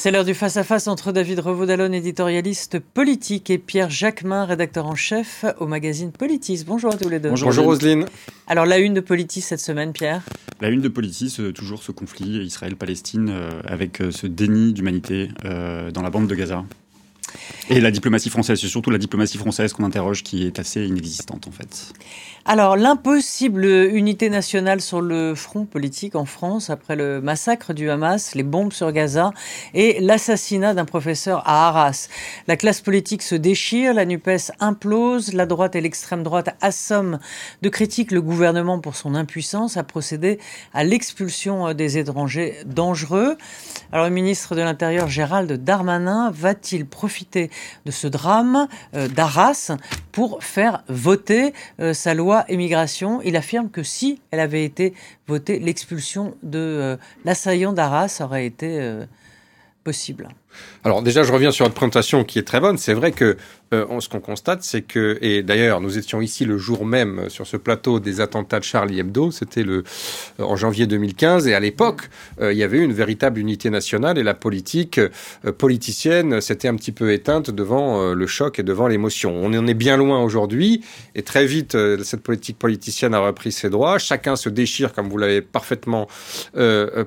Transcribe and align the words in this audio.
C'est 0.00 0.12
l'heure 0.12 0.24
du 0.24 0.32
face-à-face 0.34 0.86
entre 0.86 1.10
David 1.10 1.40
Revaud-Dallon, 1.40 1.92
éditorialiste 1.92 2.78
politique, 2.78 3.50
et 3.50 3.58
Pierre 3.58 3.90
Jacquemin, 3.90 4.44
rédacteur 4.44 4.86
en 4.86 4.94
chef 4.94 5.44
au 5.58 5.66
magazine 5.66 6.12
Politis. 6.12 6.62
Bonjour 6.64 6.94
à 6.94 6.96
tous 6.96 7.08
les 7.08 7.18
deux. 7.18 7.30
Bonjour, 7.30 7.64
Roselyne. 7.64 8.06
Alors, 8.46 8.64
la 8.64 8.78
une 8.78 8.94
de 8.94 9.00
Politis 9.00 9.40
cette 9.40 9.58
semaine, 9.58 9.92
Pierre? 9.92 10.22
La 10.60 10.68
une 10.68 10.82
de 10.82 10.88
Politis, 10.88 11.34
euh, 11.40 11.50
toujours 11.50 11.82
ce 11.82 11.90
conflit 11.90 12.44
Israël-Palestine, 12.44 13.28
euh, 13.28 13.50
avec 13.64 14.00
euh, 14.00 14.12
ce 14.12 14.28
déni 14.28 14.72
d'humanité 14.72 15.30
dans 15.42 16.02
la 16.02 16.10
bande 16.10 16.28
de 16.28 16.34
Gaza. 16.36 16.64
Et 17.70 17.80
la 17.80 17.90
diplomatie 17.90 18.30
française, 18.30 18.58
c'est 18.58 18.68
surtout 18.68 18.90
la 18.90 18.96
diplomatie 18.96 19.36
française 19.36 19.74
qu'on 19.74 19.84
interroge 19.84 20.22
qui 20.22 20.46
est 20.46 20.58
assez 20.58 20.86
inexistante 20.86 21.46
en 21.46 21.50
fait. 21.50 21.92
Alors 22.46 22.78
l'impossible 22.78 23.66
unité 23.66 24.30
nationale 24.30 24.80
sur 24.80 25.02
le 25.02 25.34
front 25.34 25.66
politique 25.66 26.14
en 26.14 26.24
France 26.24 26.70
après 26.70 26.96
le 26.96 27.20
massacre 27.20 27.74
du 27.74 27.90
Hamas, 27.90 28.34
les 28.34 28.42
bombes 28.42 28.72
sur 28.72 28.90
Gaza 28.90 29.32
et 29.74 30.00
l'assassinat 30.00 30.72
d'un 30.72 30.86
professeur 30.86 31.46
à 31.46 31.68
Arras. 31.68 32.08
La 32.46 32.56
classe 32.56 32.80
politique 32.80 33.22
se 33.22 33.34
déchire, 33.34 33.92
la 33.92 34.06
NUPES 34.06 34.52
implose, 34.60 35.34
la 35.34 35.44
droite 35.44 35.76
et 35.76 35.82
l'extrême 35.82 36.22
droite 36.22 36.56
assomment 36.62 37.18
de 37.60 37.68
critiques 37.68 38.12
le 38.12 38.22
gouvernement 38.22 38.78
pour 38.78 38.96
son 38.96 39.14
impuissance 39.14 39.76
à 39.76 39.82
procéder 39.82 40.38
à 40.72 40.84
l'expulsion 40.84 41.74
des 41.74 41.98
étrangers 41.98 42.56
dangereux. 42.64 43.36
Alors 43.92 44.06
le 44.06 44.12
ministre 44.12 44.54
de 44.54 44.62
l'Intérieur 44.62 45.08
Gérald 45.08 45.52
Darmanin 45.52 46.30
va-t-il 46.30 46.86
profiter 46.86 47.17
de 47.84 47.90
ce 47.90 48.06
drame 48.06 48.68
euh, 48.94 49.08
d'Arras 49.08 49.72
pour 50.12 50.42
faire 50.42 50.82
voter 50.88 51.52
euh, 51.80 51.92
sa 51.94 52.14
loi 52.14 52.44
immigration. 52.48 53.20
Il 53.22 53.36
affirme 53.36 53.70
que 53.70 53.82
si 53.82 54.20
elle 54.30 54.40
avait 54.40 54.64
été 54.64 54.94
votée, 55.26 55.58
l'expulsion 55.58 56.34
de 56.42 56.58
euh, 56.58 56.96
l'assaillant 57.24 57.72
d'Arras 57.72 58.18
aurait 58.20 58.46
été 58.46 58.68
possible. 59.84 60.28
Alors 60.84 61.02
déjà, 61.02 61.22
je 61.22 61.32
reviens 61.32 61.50
sur 61.50 61.64
votre 61.64 61.74
présentation 61.74 62.24
qui 62.24 62.38
est 62.38 62.44
très 62.44 62.60
bonne. 62.60 62.78
C'est 62.78 62.94
vrai 62.94 63.12
que 63.12 63.36
euh, 63.74 64.00
ce 64.00 64.08
qu'on 64.08 64.20
constate, 64.20 64.62
c'est 64.62 64.82
que, 64.82 65.18
et 65.20 65.42
d'ailleurs, 65.42 65.80
nous 65.80 65.98
étions 65.98 66.22
ici 66.22 66.44
le 66.44 66.56
jour 66.56 66.86
même 66.86 67.28
sur 67.28 67.46
ce 67.46 67.56
plateau 67.56 68.00
des 68.00 68.20
attentats 68.20 68.60
de 68.60 68.64
Charlie 68.64 68.98
Hebdo, 69.00 69.30
c'était 69.30 69.62
le 69.62 69.84
euh, 70.40 70.44
en 70.44 70.56
janvier 70.56 70.86
2015, 70.86 71.46
et 71.48 71.54
à 71.54 71.60
l'époque, 71.60 72.08
euh, 72.40 72.52
il 72.52 72.58
y 72.58 72.62
avait 72.62 72.78
une 72.78 72.94
véritable 72.94 73.38
unité 73.38 73.68
nationale 73.68 74.16
et 74.16 74.22
la 74.22 74.34
politique 74.34 75.00
politicienne 75.58 76.40
s'était 76.40 76.68
un 76.68 76.76
petit 76.76 76.92
peu 76.92 77.12
éteinte 77.12 77.50
devant 77.50 78.12
le 78.12 78.26
choc 78.26 78.58
et 78.58 78.62
devant 78.62 78.88
l'émotion. 78.88 79.34
On 79.36 79.52
en 79.52 79.66
est 79.66 79.74
bien 79.74 79.96
loin 79.96 80.22
aujourd'hui, 80.22 80.82
et 81.14 81.22
très 81.22 81.46
vite, 81.46 81.76
cette 82.02 82.22
politique 82.22 82.58
politicienne 82.58 83.14
a 83.14 83.20
repris 83.20 83.52
ses 83.52 83.70
droits. 83.70 83.98
Chacun 83.98 84.36
se 84.36 84.48
déchire, 84.48 84.92
comme 84.92 85.08
vous 85.08 85.18
l'avez 85.18 85.42
parfaitement 85.42 86.08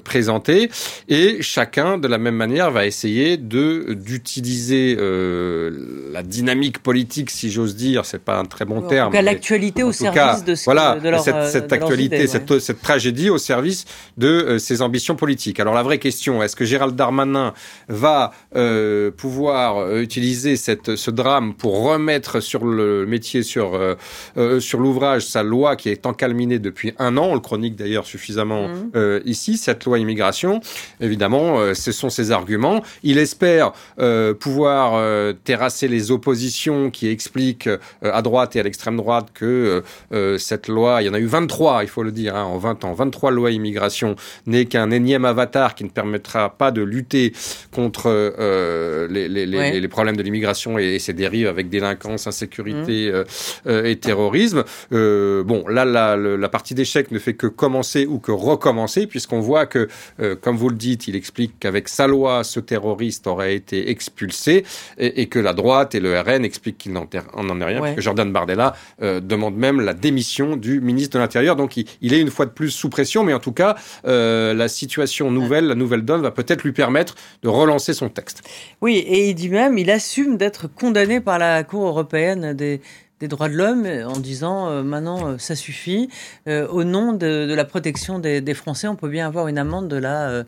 présenté, 0.03 0.69
et 1.07 1.41
chacun, 1.41 1.97
de 1.97 2.07
la 2.07 2.17
même 2.17 2.35
manière, 2.35 2.71
va 2.71 2.85
essayer 2.85 3.37
de 3.41 3.93
d'utiliser 3.93 4.95
la 6.11 6.23
dynamique 6.23 6.79
politique, 6.79 7.29
si 7.29 7.51
j'ose 7.51 7.75
dire, 7.75 8.05
c'est 8.05 8.21
pas 8.21 8.37
un 8.37 8.45
très 8.45 8.65
bon 8.65 8.81
terme. 8.81 9.07
En 9.07 9.11
tout 9.11 9.17
cas, 9.17 9.21
l'actualité 9.21 9.83
au 9.83 9.91
service 9.91 10.43
de, 10.43 10.55
ce, 10.55 10.65
voilà, 10.65 10.99
de 10.99 11.09
leur, 11.09 11.23
cette, 11.23 11.35
euh, 11.35 11.49
cette 11.49 11.71
actualité, 11.73 12.27
cette, 12.27 12.59
cette, 12.59 12.81
tragédie 12.81 13.29
au 13.29 13.37
service 13.37 13.85
de 14.17 14.27
euh, 14.27 14.59
ses 14.59 14.81
ambitions 14.81 15.15
politiques. 15.15 15.59
Alors 15.59 15.73
la 15.73 15.83
vraie 15.83 15.99
question, 15.99 16.43
est-ce 16.43 16.55
que 16.55 16.65
Gérald 16.65 16.95
Darmanin 16.95 17.53
va 17.87 18.31
euh, 18.55 19.11
pouvoir 19.11 19.77
euh, 19.77 20.01
utiliser 20.01 20.55
cette, 20.55 20.95
ce 20.95 21.11
drame 21.11 21.53
pour 21.53 21.83
remettre 21.83 22.39
sur 22.39 22.65
le 22.65 23.05
métier, 23.05 23.43
sur 23.43 23.79
sur 24.59 24.79
l'ouvrage, 24.79 25.25
sa 25.25 25.43
loi 25.43 25.75
qui 25.75 25.89
est 25.89 26.05
encalminée 26.05 26.59
depuis 26.59 26.93
un 26.99 27.17
an, 27.17 27.27
on 27.31 27.33
le 27.33 27.39
chronique 27.39 27.75
d'ailleurs 27.75 28.05
suffisamment 28.05 28.67
mmh. 28.67 29.21
ici, 29.25 29.57
cette 29.57 29.85
loi 29.85 29.99
immigration. 29.99 30.61
Évidemment, 30.99 31.73
ce 31.73 31.91
sont 31.91 32.09
ses 32.09 32.31
arguments. 32.31 32.81
Il 33.03 33.17
espère 33.21 33.71
pouvoir 34.39 35.01
terrasser 35.43 35.87
les 35.87 36.11
oppositions 36.11 36.89
qui 36.89 37.07
explique 37.07 37.67
euh, 37.67 37.77
à 38.01 38.21
droite 38.21 38.55
et 38.55 38.59
à 38.59 38.63
l'extrême 38.63 38.97
droite 38.97 39.27
que 39.33 39.45
euh, 39.45 39.81
euh, 40.13 40.37
cette 40.37 40.67
loi, 40.67 41.01
il 41.01 41.05
y 41.05 41.09
en 41.09 41.13
a 41.13 41.19
eu 41.19 41.25
23, 41.25 41.83
il 41.83 41.89
faut 41.89 42.03
le 42.03 42.11
dire, 42.11 42.35
hein, 42.35 42.43
en 42.43 42.57
20 42.57 42.85
ans, 42.85 42.93
23 42.93 43.31
lois 43.31 43.51
immigration, 43.51 44.15
n'est 44.45 44.65
qu'un 44.65 44.91
énième 44.91 45.25
avatar 45.25 45.75
qui 45.75 45.83
ne 45.83 45.89
permettra 45.89 46.49
pas 46.57 46.71
de 46.71 46.81
lutter 46.81 47.33
contre 47.71 48.09
les, 49.09 49.27
les, 49.27 49.45
les, 49.45 49.79
les, 49.79 49.87
problèmes 49.87 50.17
de 50.17 50.23
l'immigration 50.23 50.77
et, 50.77 50.99
ses 50.99 51.13
dérives 51.13 51.47
avec 51.47 51.69
délinquance, 51.69 52.27
insécurité 52.27 53.11
mmh. 53.65 53.85
et 53.85 53.95
terrorisme. 53.97 54.63
bon, 54.91 55.63
là, 55.67 55.85
la, 55.85 56.15
la 56.15 56.49
partie 56.49 56.73
d'échec 56.73 57.11
ne 57.11 57.19
fait 57.19 57.33
que 57.33 57.47
commencer 57.47 58.05
ou 58.05 58.19
que 58.19 58.31
recommencer, 58.31 59.07
puisqu'on 59.07 59.39
voit 59.39 59.65
que, 59.65 59.87
comme 60.41 60.57
vous 60.57 60.69
le 60.69 60.75
dites, 60.75 61.07
il 61.07 61.15
explique 61.15 61.53
qu'avec 61.59 61.87
sa 61.87 62.07
loi, 62.07 62.43
ce 62.43 62.59
aurait 63.27 63.55
été 63.55 63.89
expulsé 63.89 64.63
et, 64.97 65.21
et 65.21 65.27
que 65.27 65.39
la 65.39 65.53
droite 65.53 65.95
et 65.95 65.99
le 65.99 66.19
RN 66.19 66.45
explique 66.45 66.77
qu'il 66.77 66.93
n'en 66.93 67.07
en 67.33 67.61
est 67.61 67.65
rien, 67.65 67.79
parce 67.79 67.95
que 67.95 68.01
Jordan 68.01 68.31
Bardella 68.31 68.75
euh, 69.01 69.19
demande 69.19 69.55
même 69.55 69.81
la 69.81 69.93
démission 69.93 70.55
du 70.55 70.81
ministre 70.81 71.17
de 71.17 71.21
l'Intérieur. 71.21 71.55
Donc 71.55 71.77
il, 71.77 72.13
est 72.13 72.19
une 72.19 72.29
fois 72.29 72.45
de 72.45 72.51
plus 72.51 72.69
sous 72.69 72.89
pression, 72.89 73.23
mais 73.23 73.33
en 73.33 73.39
tout 73.39 73.51
cas, 73.51 73.75
euh, 74.05 74.53
la 74.53 74.67
situation 74.67 75.31
nouvelle, 75.31 75.65
la 75.65 75.75
nouvelle 75.75 76.03
donne, 76.03 76.21
va 76.21 76.31
peut-être 76.31 76.63
lui 76.63 76.71
permettre 76.71 77.15
de 77.43 77.49
relancer 77.49 77.93
son 77.93 78.09
texte. 78.09 78.43
Oui, 78.81 78.97
et 78.97 79.29
il 79.29 79.35
dit 79.35 79.49
même, 79.49 79.77
il 79.77 79.89
assume 79.91 80.37
d'être 80.37 80.67
condamné 80.67 81.19
par 81.19 81.39
la 81.39 81.63
Cour 81.63 81.85
européenne 81.87 82.53
des, 82.53 82.81
droits 83.21 83.49
de 83.49 83.53
l'homme 83.53 83.85
en 83.85 84.19
disant 84.19 84.67
euh, 84.67 84.81
maintenant 84.81 85.37
ça 85.37 85.55
suffit. 85.55 86.09
au 86.47 86.83
nom 86.83 87.13
de, 87.13 87.53
la 87.53 87.65
protection 87.65 88.19
des, 88.19 88.41
des, 88.41 88.53
Français, 88.53 88.87
on 88.87 88.95
peut 88.95 89.09
bien 89.09 89.27
avoir 89.27 89.47
une 89.47 89.57
amende 89.57 89.87
de 89.87 89.97
la 89.97 90.43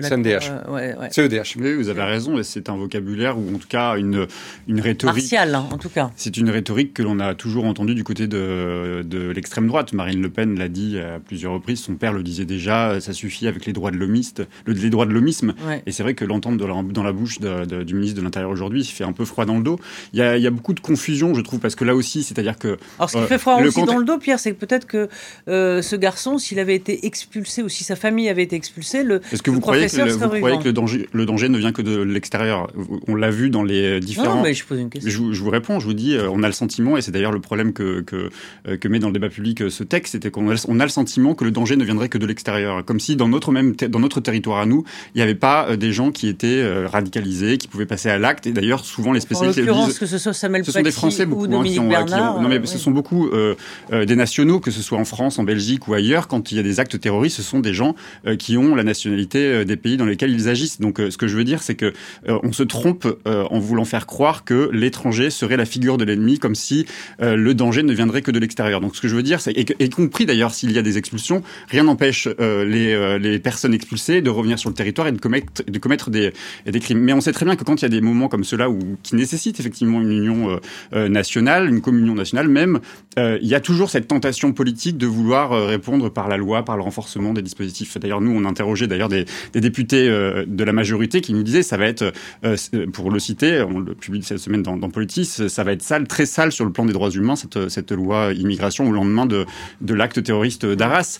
CNDH. 0.00 0.50
Euh, 0.68 1.08
CEDH. 1.10 1.56
Oui, 1.58 1.74
vous 1.74 1.88
avez 1.88 2.02
raison, 2.02 2.42
c'est 2.42 2.68
un 2.68 2.76
vocabulaire 2.76 3.38
ou 3.38 3.54
en 3.54 3.58
tout 3.58 3.68
cas 3.68 3.96
une, 3.96 4.26
une 4.66 4.80
rhétorique. 4.80 5.16
Martial, 5.16 5.54
hein, 5.54 5.66
en 5.70 5.78
tout 5.78 5.88
cas. 5.88 6.10
C'est 6.16 6.36
une 6.36 6.50
rhétorique 6.50 6.94
que 6.94 7.02
l'on 7.02 7.20
a 7.20 7.34
toujours 7.34 7.64
entendue 7.64 7.94
du 7.94 8.04
côté 8.04 8.26
de, 8.26 9.02
de 9.04 9.30
l'extrême 9.30 9.66
droite. 9.66 9.92
Marine 9.92 10.20
Le 10.20 10.30
Pen 10.30 10.58
l'a 10.58 10.68
dit 10.68 10.98
à 10.98 11.20
plusieurs 11.20 11.52
reprises, 11.52 11.80
son 11.80 11.94
père 11.94 12.12
le 12.12 12.22
disait 12.22 12.44
déjà, 12.44 13.00
ça 13.00 13.12
suffit 13.12 13.46
avec 13.46 13.66
les 13.66 13.72
droits 13.72 13.90
de 13.90 13.96
l'homiste, 13.96 14.42
les 14.66 14.90
droits 14.90 15.06
de 15.06 15.12
l'homisme. 15.12 15.54
Et 15.86 15.92
c'est 15.92 16.02
vrai 16.02 16.14
que 16.14 16.24
l'entendre 16.24 16.82
dans 16.82 17.02
la 17.02 17.12
bouche 17.12 17.38
du 17.40 17.94
ministre 17.94 18.18
de 18.18 18.24
l'Intérieur 18.24 18.50
aujourd'hui 18.50 18.84
fait 18.84 19.04
un 19.04 19.12
peu 19.12 19.24
froid 19.24 19.44
dans 19.44 19.56
le 19.56 19.62
dos. 19.62 19.78
Il 20.12 20.18
y, 20.18 20.22
a, 20.22 20.36
il 20.36 20.42
y 20.42 20.46
a 20.46 20.50
beaucoup 20.50 20.74
de 20.74 20.80
confusion, 20.80 21.34
je 21.34 21.40
trouve, 21.40 21.60
parce 21.60 21.74
que 21.74 21.84
là 21.84 21.94
aussi, 21.94 22.22
c'est-à-dire 22.22 22.58
que. 22.58 22.76
Alors 22.98 23.10
ce 23.10 23.18
qui 23.18 23.24
fait 23.24 23.38
froid 23.38 23.60
euh, 23.60 23.68
aussi 23.68 23.84
dans 23.84 23.98
le 23.98 24.04
dos, 24.04 24.18
Pierre, 24.18 24.38
c'est 24.38 24.52
que 24.52 24.58
peut-être 24.58 24.86
que 24.86 25.08
euh, 25.48 25.82
ce 25.82 25.96
garçon, 25.96 26.38
s'il 26.38 26.58
avait 26.58 26.74
été 26.74 27.06
expulsé 27.06 27.62
ou 27.62 27.68
si 27.68 27.84
sa 27.84 27.96
famille 27.96 28.28
avait 28.28 28.42
été 28.42 28.56
expulsée, 28.56 29.02
le. 29.02 29.20
Est-ce 29.32 29.42
que 29.42 29.50
vous 29.50 29.60
croyez 29.60 29.83
vous 29.86 30.28
croyez 30.28 30.58
que 30.58 30.64
le 30.64 30.72
danger, 30.72 31.08
le 31.12 31.26
danger 31.26 31.48
ne 31.48 31.58
vient 31.58 31.72
que 31.72 31.82
de 31.82 32.00
l'extérieur 32.00 32.70
On 33.08 33.14
l'a 33.14 33.30
vu 33.30 33.50
dans 33.50 33.62
les 33.62 34.00
différents. 34.00 34.36
Non, 34.36 34.42
mais 34.42 34.54
je 34.54 34.64
pose 34.64 34.80
une 34.80 34.90
question. 34.90 35.32
Je, 35.32 35.42
vous 35.42 35.50
réponds, 35.50 35.80
je 35.80 35.86
vous 35.86 35.94
dis, 35.94 36.16
euh, 36.16 36.28
on 36.30 36.42
a 36.42 36.46
le 36.46 36.52
sentiment, 36.52 36.96
et 36.96 37.02
c'est 37.02 37.10
d'ailleurs 37.10 37.32
le 37.32 37.40
problème 37.40 37.72
que, 37.72 38.00
que, 38.00 38.30
euh, 38.68 38.76
que, 38.76 38.88
met 38.88 38.98
dans 38.98 39.08
le 39.08 39.12
débat 39.12 39.28
public 39.28 39.62
euh, 39.62 39.70
ce 39.70 39.84
texte, 39.84 40.12
c'était 40.12 40.30
qu'on 40.30 40.50
a, 40.50 40.64
on 40.68 40.80
a 40.80 40.84
le 40.84 40.90
sentiment 40.90 41.34
que 41.34 41.44
le 41.44 41.50
danger 41.50 41.76
ne 41.76 41.84
viendrait 41.84 42.08
que 42.08 42.18
de 42.18 42.26
l'extérieur. 42.26 42.84
Comme 42.84 43.00
si 43.00 43.16
dans 43.16 43.28
notre, 43.28 43.52
même 43.52 43.74
dans 43.76 44.00
notre 44.00 44.20
territoire 44.20 44.60
à 44.60 44.66
nous, 44.66 44.84
il 45.14 45.18
n'y 45.18 45.22
avait 45.22 45.34
pas 45.34 45.76
des 45.76 45.92
gens 45.92 46.10
qui 46.10 46.28
étaient 46.28 46.64
radicalisés, 46.86 47.58
qui 47.58 47.68
pouvaient 47.68 47.86
passer 47.86 48.08
à 48.08 48.18
l'acte. 48.18 48.46
Et 48.46 48.52
d'ailleurs, 48.52 48.84
souvent, 48.84 49.12
les 49.12 49.20
spécialistes. 49.20 49.68
En 49.68 49.86
disent, 49.86 49.98
que 49.98 50.06
ce 50.06 50.18
soit 50.18 50.32
Samuel 50.32 50.64
ce 50.64 50.72
sont 50.72 50.82
des 50.82 50.90
Français 50.90 51.26
beaucoup, 51.26 51.44
hein, 51.44 51.62
qui 51.64 51.78
ont, 51.78 51.88
Bernard, 51.88 52.40
non, 52.40 52.48
mais 52.48 52.64
ce 52.64 52.78
sont 52.78 52.90
beaucoup 52.90 53.30
des 53.90 54.16
nationaux, 54.16 54.60
que 54.60 54.70
ce 54.70 54.82
soit 54.82 54.98
en 54.98 55.04
France, 55.04 55.38
en 55.38 55.44
Belgique 55.44 55.88
ou 55.88 55.94
ailleurs, 55.94 56.28
quand 56.28 56.52
il 56.52 56.56
y 56.56 56.60
a 56.60 56.62
des 56.62 56.80
actes 56.80 57.00
terroristes, 57.00 57.36
ce 57.36 57.42
sont 57.42 57.60
des 57.60 57.74
gens 57.74 57.94
qui 58.38 58.56
ont 58.56 58.74
la 58.74 58.84
nationalité 58.84 59.64
des 59.64 59.73
pays 59.76 59.96
dans 59.96 60.06
lesquels 60.06 60.30
ils 60.30 60.48
agissent. 60.48 60.80
Donc, 60.80 61.00
euh, 61.00 61.10
ce 61.10 61.16
que 61.16 61.26
je 61.26 61.36
veux 61.36 61.44
dire, 61.44 61.62
c'est 61.62 61.74
que 61.74 61.92
euh, 62.28 62.38
on 62.42 62.52
se 62.52 62.62
trompe 62.62 63.06
euh, 63.26 63.44
en 63.50 63.58
voulant 63.58 63.84
faire 63.84 64.06
croire 64.06 64.44
que 64.44 64.70
l'étranger 64.72 65.30
serait 65.30 65.56
la 65.56 65.64
figure 65.64 65.98
de 65.98 66.04
l'ennemi, 66.04 66.38
comme 66.38 66.54
si 66.54 66.86
le 67.20 67.52
danger 67.52 67.82
ne 67.82 67.92
viendrait 67.92 68.22
que 68.22 68.30
de 68.30 68.38
l'extérieur. 68.38 68.80
Donc, 68.80 68.96
ce 68.96 69.00
que 69.00 69.08
je 69.08 69.16
veux 69.16 69.22
dire, 69.22 69.40
c'est 69.40 69.52
y 69.52 69.90
compris 69.90 70.26
d'ailleurs 70.26 70.52
s'il 70.52 70.72
y 70.72 70.78
a 70.78 70.82
des 70.82 70.98
expulsions, 70.98 71.42
rien 71.68 71.84
n'empêche 71.84 72.28
les, 72.38 73.18
les 73.18 73.38
personnes 73.38 73.74
expulsées 73.74 74.20
de 74.20 74.30
revenir 74.30 74.58
sur 74.58 74.70
le 74.70 74.74
territoire 74.74 75.08
et 75.08 75.12
de 75.12 75.20
commettre, 75.20 75.62
de 75.66 75.78
commettre 75.78 76.10
des, 76.10 76.32
des 76.66 76.80
crimes. 76.80 77.00
Mais 77.00 77.12
on 77.12 77.20
sait 77.20 77.32
très 77.32 77.44
bien 77.44 77.56
que 77.56 77.64
quand 77.64 77.80
il 77.80 77.84
y 77.84 77.86
a 77.86 77.90
des 77.90 78.00
moments 78.00 78.28
comme 78.28 78.44
cela 78.44 78.68
où 78.70 78.78
qui 79.02 79.16
nécessitent 79.16 79.60
effectivement 79.60 80.00
une 80.00 80.12
union 80.12 80.60
nationale, 80.92 81.68
une 81.68 81.80
communion 81.80 82.14
nationale 82.14 82.48
même, 82.48 82.80
il 83.16 83.46
y 83.46 83.54
a 83.54 83.60
toujours 83.60 83.90
cette 83.90 84.08
tentation 84.08 84.52
politique 84.52 84.98
de 84.98 85.06
vouloir 85.06 85.50
répondre 85.66 86.10
par 86.10 86.28
la 86.28 86.36
loi, 86.36 86.64
par 86.64 86.76
le 86.76 86.82
renforcement 86.82 87.32
des 87.32 87.42
dispositifs. 87.42 87.98
D'ailleurs, 87.98 88.20
nous, 88.20 88.32
on 88.32 88.44
interrogeait 88.44 88.86
d'ailleurs 88.86 89.08
des, 89.08 89.24
des 89.52 89.63
députés 89.64 90.08
de 90.08 90.64
la 90.64 90.72
majorité 90.72 90.84
majorité 90.84 91.22
qui 91.22 91.32
nous 91.32 91.42
disait 91.42 91.62
ça 91.62 91.78
va 91.78 91.86
être, 91.86 92.02
euh, 92.44 92.56
euh, 92.74 92.86
pour 92.86 93.10
le 93.10 93.18
citer, 93.18 93.62
on 93.62 93.80
le 93.80 93.94
publie 93.94 94.22
cette 94.22 94.38
semaine 94.38 94.62
dans, 94.62 94.76
dans, 94.76 94.90
Politis, 94.90 95.24
ça 95.24 95.64
va 95.64 95.72
être 95.72 95.82
sale, 95.82 96.06
très 96.06 96.26
sale 96.26 96.52
sur 96.52 96.66
le 96.66 96.72
plan 96.72 96.84
des 96.84 96.92
droits 96.92 97.10
humains, 97.10 97.36
cette, 97.36 97.70
cette 97.70 97.90
loi 97.90 98.32
immigration 98.34 98.86
au 98.86 98.92
lendemain 98.92 99.24
de, 99.24 99.46
de 99.80 99.94
l'acte 99.94 100.22
terroriste 100.22 100.66
d'Arras. 100.66 101.18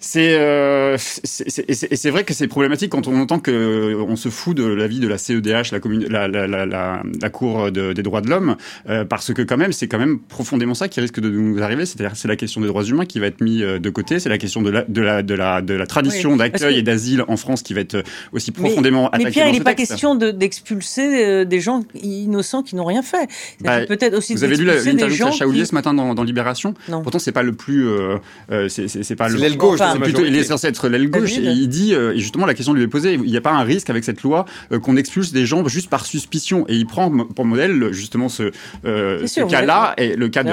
C'est 0.00 0.38
euh, 0.38 0.96
c'est 0.98 2.10
vrai 2.10 2.22
que 2.22 2.32
c'est 2.32 2.46
problématique 2.46 2.92
quand 2.92 3.08
on 3.08 3.20
entend 3.20 3.40
que 3.40 3.96
on 4.00 4.14
se 4.14 4.28
fout 4.28 4.56
de 4.56 4.64
l'avis 4.64 5.00
de 5.00 5.08
la 5.08 5.18
CEDH, 5.18 5.72
la, 5.72 5.80
commune, 5.80 6.06
la, 6.08 6.28
la, 6.28 6.46
la, 6.46 6.66
la, 6.66 7.30
Cour 7.30 7.72
de, 7.72 7.92
des 7.92 8.02
droits 8.02 8.20
de 8.20 8.30
l'homme, 8.30 8.56
euh, 8.88 9.04
parce 9.04 9.34
que 9.34 9.42
quand 9.42 9.56
même 9.56 9.72
c'est 9.72 9.88
quand 9.88 9.98
même 9.98 10.20
profondément 10.20 10.74
ça 10.74 10.86
qui 10.86 11.00
risque 11.00 11.18
de 11.18 11.28
nous 11.28 11.60
arriver. 11.60 11.84
C'est-à-dire 11.84 12.16
c'est 12.16 12.28
la 12.28 12.36
question 12.36 12.60
des 12.60 12.68
droits 12.68 12.84
humains 12.84 13.06
qui 13.06 13.18
va 13.18 13.26
être 13.26 13.40
mis 13.40 13.62
euh, 13.64 13.80
de 13.80 13.90
côté, 13.90 14.20
c'est 14.20 14.28
la 14.28 14.38
question 14.38 14.62
de 14.62 14.70
la 14.70 14.84
de 14.84 15.02
la 15.02 15.24
de 15.24 15.34
la, 15.34 15.62
de 15.62 15.74
la 15.74 15.86
tradition 15.86 16.36
d'accueil 16.36 16.78
et 16.78 16.82
d'asile 16.82 17.24
en 17.26 17.36
France 17.36 17.62
qui 17.62 17.74
va 17.74 17.80
être 17.80 18.04
aussi 18.32 18.52
profondément 18.52 19.02
mais, 19.02 19.08
attaquée. 19.08 19.24
Mais 19.24 19.30
Pierre, 19.32 19.48
il 19.48 19.54
n'est 19.54 19.64
pas 19.64 19.74
question 19.74 20.14
d'expulser 20.14 21.24
euh, 21.24 21.44
des 21.44 21.58
gens 21.58 21.82
innocents 22.00 22.62
qui 22.62 22.76
n'ont 22.76 22.84
rien 22.84 23.02
fait. 23.02 23.28
Bah, 23.60 23.84
Peut-être 23.84 24.16
aussi. 24.16 24.34
Vous 24.34 24.44
avez 24.44 24.56
lu 24.56 24.64
l'interview 24.64 25.26
de 25.26 25.30
Sacha 25.32 25.48
Houlier 25.48 25.64
ce 25.64 25.74
matin 25.74 25.92
dans, 25.92 26.14
dans 26.14 26.22
Libération 26.22 26.74
non. 26.88 27.02
Pourtant 27.02 27.18
c'est 27.18 27.32
pas 27.32 27.42
le 27.42 27.52
plus, 27.52 27.88
euh, 27.88 28.18
c'est 28.68 29.16
pas 29.16 29.28
le. 29.28 29.56
gauche 29.56 29.80
il 30.26 30.36
est 30.36 30.44
censé 30.44 30.66
être 30.68 30.88
l'aile 30.88 31.10
gauche. 31.10 31.38
Et 31.38 31.42
il 31.52 31.68
dit, 31.68 31.94
euh, 31.94 32.16
justement, 32.16 32.46
la 32.46 32.54
question 32.54 32.72
lui 32.72 32.82
est 32.82 32.88
posée, 32.88 33.14
il 33.14 33.22
n'y 33.22 33.36
a 33.36 33.40
pas 33.40 33.52
un 33.52 33.62
risque 33.62 33.90
avec 33.90 34.04
cette 34.04 34.22
loi 34.22 34.44
euh, 34.72 34.78
qu'on 34.78 34.96
expulse 34.96 35.32
des 35.32 35.46
gens 35.46 35.66
juste 35.68 35.90
par 35.90 36.06
suspicion? 36.06 36.64
Et 36.68 36.74
il 36.76 36.86
prend 36.86 37.10
pour 37.10 37.44
modèle 37.44 37.92
justement 37.92 38.28
ce, 38.28 38.50
euh, 38.84 39.26
ce 39.26 39.40
cas-là, 39.40 39.94
et 39.96 40.16
le 40.16 40.28
cas 40.28 40.42
de, 40.42 40.52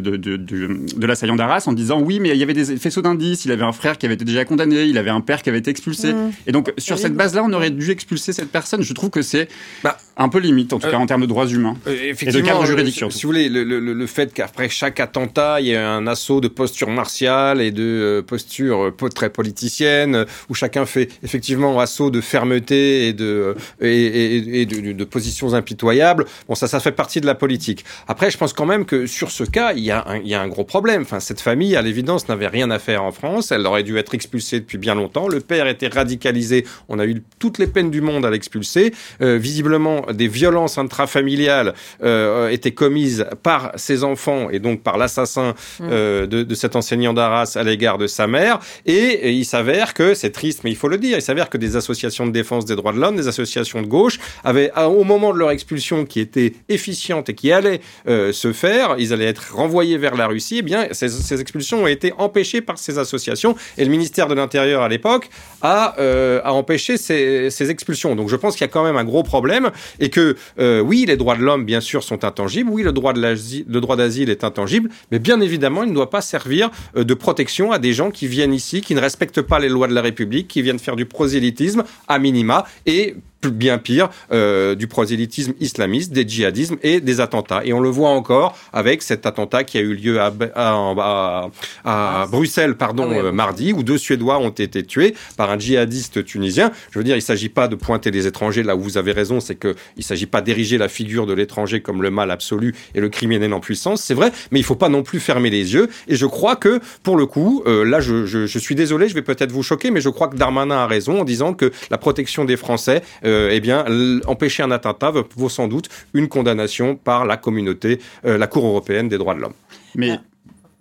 de, 0.00 0.16
de, 0.16 0.36
de 0.36 1.06
l'assaillant 1.06 1.36
d'Arras, 1.36 1.64
en 1.66 1.72
disant 1.72 2.00
oui, 2.00 2.20
mais 2.20 2.30
il 2.30 2.36
y 2.36 2.42
avait 2.42 2.54
des 2.54 2.76
faisceaux 2.76 3.02
d'indices, 3.02 3.44
il 3.44 3.52
avait 3.52 3.64
un 3.64 3.72
frère 3.72 3.98
qui 3.98 4.06
avait 4.06 4.14
été 4.14 4.24
déjà 4.24 4.44
condamné, 4.44 4.84
il 4.84 4.98
avait 4.98 5.10
un 5.10 5.20
père 5.20 5.42
qui 5.42 5.48
avait 5.48 5.58
été 5.58 5.70
expulsé. 5.70 6.12
Mmh. 6.12 6.32
Et 6.46 6.52
donc, 6.52 6.72
sur 6.78 6.98
cette 6.98 7.14
base-là, 7.14 7.42
on 7.44 7.52
aurait 7.52 7.70
dû 7.70 7.90
expulser 7.90 8.32
cette 8.32 8.50
personne. 8.50 8.82
Je 8.82 8.92
trouve 8.92 9.10
que 9.10 9.22
c'est 9.22 9.48
bah, 9.82 9.98
un 10.16 10.28
peu 10.28 10.38
limite, 10.38 10.72
en 10.72 10.78
tout 10.78 10.88
cas 10.88 10.96
en 10.96 11.06
termes 11.06 11.22
de 11.22 11.26
droits 11.26 11.46
humains. 11.46 11.76
et 11.86 12.12
de 12.12 12.40
cadre 12.40 12.64
juridique, 12.64 13.02
Si 13.10 13.22
vous 13.22 13.28
voulez, 13.28 13.48
le, 13.48 13.64
le, 13.64 13.80
le 13.80 14.06
fait 14.06 14.32
qu'après 14.32 14.68
chaque 14.68 15.00
attentat, 15.00 15.60
il 15.60 15.66
y 15.66 15.70
ait 15.72 15.76
un 15.76 16.06
assaut 16.06 16.40
de 16.40 16.48
posture 16.48 16.90
martiale 16.90 17.60
et 17.60 17.70
de 17.70 18.24
posture 18.26 18.92
très 19.14 19.30
politicienne, 19.30 20.26
où 20.48 20.54
chacun 20.54 20.86
fait 20.86 21.08
effectivement 21.22 21.78
assaut 21.80 22.10
de 22.10 22.20
fermeté 22.20 23.08
et 23.08 23.12
de, 23.12 23.54
et, 23.80 24.60
et, 24.62 24.66
de, 24.66 24.92
de, 24.92 25.04
positions 25.04 25.54
impitoyables. 25.54 26.26
Bon, 26.48 26.54
ça, 26.54 26.68
ça 26.68 26.80
fait 26.80 26.92
partie 26.92 27.20
de 27.20 27.26
la 27.26 27.34
politique. 27.34 27.84
Après, 28.08 28.30
je 28.30 28.38
pense 28.38 28.52
quand 28.52 28.66
même 28.66 28.84
que 28.84 29.06
sur 29.06 29.30
ce 29.30 29.44
cas, 29.44 29.72
il 29.72 29.84
y 29.84 29.90
a 29.90 30.04
un, 30.06 30.16
il 30.18 30.28
y 30.28 30.34
a 30.34 30.40
un 30.40 30.48
gros 30.48 30.64
problème. 30.64 31.02
Enfin, 31.02 31.20
cette 31.20 31.40
famille, 31.40 31.76
à 31.76 31.82
l'évidence, 31.82 32.28
n'avait 32.28 32.48
rien 32.48 32.70
à 32.70 32.78
faire 32.78 33.02
en 33.02 33.12
France. 33.12 33.52
Elle 33.52 33.66
aurait 33.66 33.82
dû 33.82 33.96
être 33.98 34.14
expulsée 34.14 34.60
depuis 34.60 34.78
bien 34.78 34.94
longtemps. 34.94 35.28
Le 35.28 35.40
père 35.40 35.66
était 35.66 35.88
radicalisé. 35.88 36.66
On 36.88 36.98
a 36.98 37.06
eu 37.06 37.22
toutes 37.38 37.58
les 37.58 37.66
peines 37.66 37.90
du 37.90 38.00
monde 38.00 38.24
à 38.24 38.30
l'expulser. 38.30 38.92
Euh, 39.20 39.38
visiblement, 39.38 40.06
des 40.12 40.28
violences 40.28 40.78
intrafamiliales 40.78 41.74
euh, 42.02 42.48
étaient 42.48 42.72
commises 42.72 43.26
par 43.42 43.72
ses 43.76 44.04
enfants 44.04 44.50
et 44.50 44.58
donc 44.58 44.82
par 44.82 44.98
l'assassin 44.98 45.54
mmh. 45.80 45.88
euh, 45.90 46.26
de, 46.26 46.42
de 46.42 46.54
cet 46.54 46.76
enseignant 46.76 47.12
d'Arras 47.12 47.56
à 47.56 47.62
l'égard 47.62 47.98
de 47.98 48.06
sa 48.16 48.26
mère. 48.26 48.58
Et, 48.86 49.32
il 49.32 49.44
s'avère 49.44 49.94
que, 49.94 50.14
c'est 50.14 50.30
triste, 50.30 50.60
mais 50.64 50.70
il 50.70 50.76
faut 50.76 50.88
le 50.88 50.98
dire, 50.98 51.16
il 51.18 51.22
s'avère 51.22 51.48
que 51.48 51.58
des 51.58 51.76
associations 51.76 52.26
de 52.26 52.32
défense 52.32 52.64
des 52.64 52.76
droits 52.76 52.92
de 52.92 52.98
l'homme, 52.98 53.16
des 53.16 53.28
associations 53.28 53.82
de 53.82 53.86
gauche, 53.86 54.18
avaient, 54.44 54.70
au 54.76 55.04
moment 55.04 55.32
de 55.32 55.38
leur 55.38 55.50
expulsion 55.50 56.04
qui 56.04 56.20
était 56.20 56.54
efficiente 56.68 57.28
et 57.28 57.34
qui 57.34 57.52
allait 57.52 57.80
euh, 58.08 58.32
se 58.32 58.52
faire, 58.52 58.96
ils 58.98 59.12
allaient 59.12 59.26
être 59.26 59.54
renvoyés 59.54 59.98
vers 59.98 60.16
la 60.16 60.26
Russie, 60.26 60.58
eh 60.58 60.62
bien, 60.62 60.88
ces, 60.92 61.08
ces, 61.08 61.40
expulsions 61.40 61.84
ont 61.84 61.86
été 61.86 62.12
empêchées 62.18 62.60
par 62.60 62.78
ces 62.78 62.98
associations. 62.98 63.54
Et 63.78 63.84
le 63.84 63.90
ministère 63.90 64.28
de 64.28 64.34
l'Intérieur, 64.34 64.82
à 64.82 64.88
l'époque, 64.88 65.28
a, 65.62 65.98
euh, 65.98 66.40
a 66.44 66.52
empêché 66.52 66.96
ces, 66.96 67.50
ces, 67.50 67.70
expulsions. 67.70 68.14
Donc 68.14 68.28
je 68.28 68.36
pense 68.36 68.54
qu'il 68.54 68.62
y 68.62 68.68
a 68.68 68.72
quand 68.72 68.84
même 68.84 68.96
un 68.96 69.04
gros 69.04 69.22
problème 69.22 69.70
et 70.00 70.10
que, 70.10 70.36
euh, 70.58 70.80
oui, 70.80 71.04
les 71.06 71.16
droits 71.16 71.36
de 71.36 71.42
l'homme, 71.42 71.64
bien 71.64 71.80
sûr, 71.80 72.02
sont 72.02 72.24
intangibles. 72.24 72.70
Oui, 72.70 72.82
le 72.82 72.92
droit 72.92 73.12
d'asile 73.12 74.30
est 74.30 74.44
intangible, 74.44 74.90
mais 75.10 75.18
bien 75.18 75.40
évidemment, 75.40 75.82
il 75.82 75.90
ne 75.90 75.94
doit 75.94 76.10
pas 76.10 76.20
servir 76.20 76.70
euh, 76.96 77.04
de 77.04 77.14
protection 77.14 77.72
à 77.72 77.78
des 77.78 77.92
gens 77.92 78.10
qui 78.10 78.26
viennent 78.26 78.54
ici, 78.54 78.80
qui 78.80 78.94
ne 78.94 79.00
respectent 79.00 79.42
pas 79.42 79.58
les 79.58 79.68
lois 79.68 79.88
de 79.88 79.94
la 79.94 80.02
République, 80.02 80.48
qui 80.48 80.62
viennent 80.62 80.78
faire 80.78 80.96
du 80.96 81.06
prosélytisme 81.06 81.84
à 82.08 82.18
minima 82.18 82.66
et 82.86 83.16
bien 83.44 83.78
pire, 83.78 84.08
euh, 84.32 84.74
du 84.74 84.86
prosélytisme 84.86 85.52
islamiste, 85.60 86.12
des 86.12 86.26
djihadismes 86.26 86.76
et 86.82 87.00
des 87.00 87.20
attentats. 87.20 87.62
Et 87.64 87.72
on 87.72 87.80
le 87.80 87.88
voit 87.88 88.10
encore 88.10 88.56
avec 88.72 89.02
cet 89.02 89.26
attentat 89.26 89.64
qui 89.64 89.78
a 89.78 89.80
eu 89.80 89.94
lieu 89.94 90.20
à, 90.20 90.32
à, 90.54 91.50
à, 91.84 92.26
Bruxelles, 92.26 92.76
pardon, 92.76 93.08
ah 93.10 93.16
euh, 93.16 93.32
mardi, 93.32 93.72
où 93.72 93.82
deux 93.82 93.98
Suédois 93.98 94.38
ont 94.38 94.50
été 94.50 94.82
tués 94.84 95.14
par 95.36 95.50
un 95.50 95.58
djihadiste 95.58 96.24
tunisien. 96.24 96.72
Je 96.90 96.98
veux 96.98 97.04
dire, 97.04 97.14
il 97.14 97.18
ne 97.18 97.24
s'agit 97.24 97.48
pas 97.48 97.68
de 97.68 97.76
pointer 97.76 98.10
les 98.10 98.26
étrangers 98.26 98.62
là 98.62 98.76
où 98.76 98.80
vous 98.80 98.98
avez 98.98 99.12
raison, 99.12 99.40
c'est 99.40 99.56
qu'il 99.56 99.74
ne 99.96 100.02
s'agit 100.02 100.26
pas 100.26 100.40
d'ériger 100.40 100.78
la 100.78 100.88
figure 100.88 101.26
de 101.26 101.32
l'étranger 101.32 101.80
comme 101.80 102.02
le 102.02 102.10
mal 102.10 102.30
absolu 102.30 102.74
et 102.94 103.00
le 103.00 103.08
criminel 103.08 103.52
en 103.52 103.60
puissance, 103.60 104.02
c'est 104.02 104.14
vrai, 104.14 104.32
mais 104.50 104.60
il 104.60 104.64
faut 104.64 104.76
pas 104.76 104.88
non 104.88 105.02
plus 105.02 105.20
fermer 105.20 105.50
les 105.50 105.74
yeux. 105.74 105.88
Et 106.08 106.16
je 106.16 106.26
crois 106.26 106.56
que, 106.56 106.80
pour 107.02 107.16
le 107.16 107.26
coup, 107.26 107.62
euh, 107.66 107.84
là, 107.84 108.00
je, 108.00 108.26
je, 108.26 108.46
je, 108.46 108.58
suis 108.58 108.74
désolé, 108.74 109.08
je 109.08 109.14
vais 109.14 109.22
peut-être 109.22 109.52
vous 109.52 109.62
choquer, 109.62 109.90
mais 109.90 110.00
je 110.00 110.08
crois 110.08 110.28
que 110.28 110.36
Darmanin 110.36 110.76
a 110.76 110.86
raison 110.86 111.20
en 111.20 111.24
disant 111.24 111.54
que 111.54 111.72
la 111.90 111.98
protection 111.98 112.44
des 112.44 112.56
Français 112.56 113.02
eh 113.26 113.60
bien, 113.60 113.84
empêcher 114.26 114.62
un 114.62 114.70
attentat 114.70 115.12
vaut 115.36 115.48
sans 115.48 115.68
doute 115.68 115.88
une 116.14 116.28
condamnation 116.28 116.96
par 116.96 117.24
la 117.24 117.36
communauté, 117.36 118.00
euh, 118.24 118.38
la 118.38 118.46
Cour 118.46 118.66
européenne 118.66 119.08
des 119.08 119.18
droits 119.18 119.34
de 119.34 119.40
l'homme. 119.40 119.54
Mais 119.94 120.18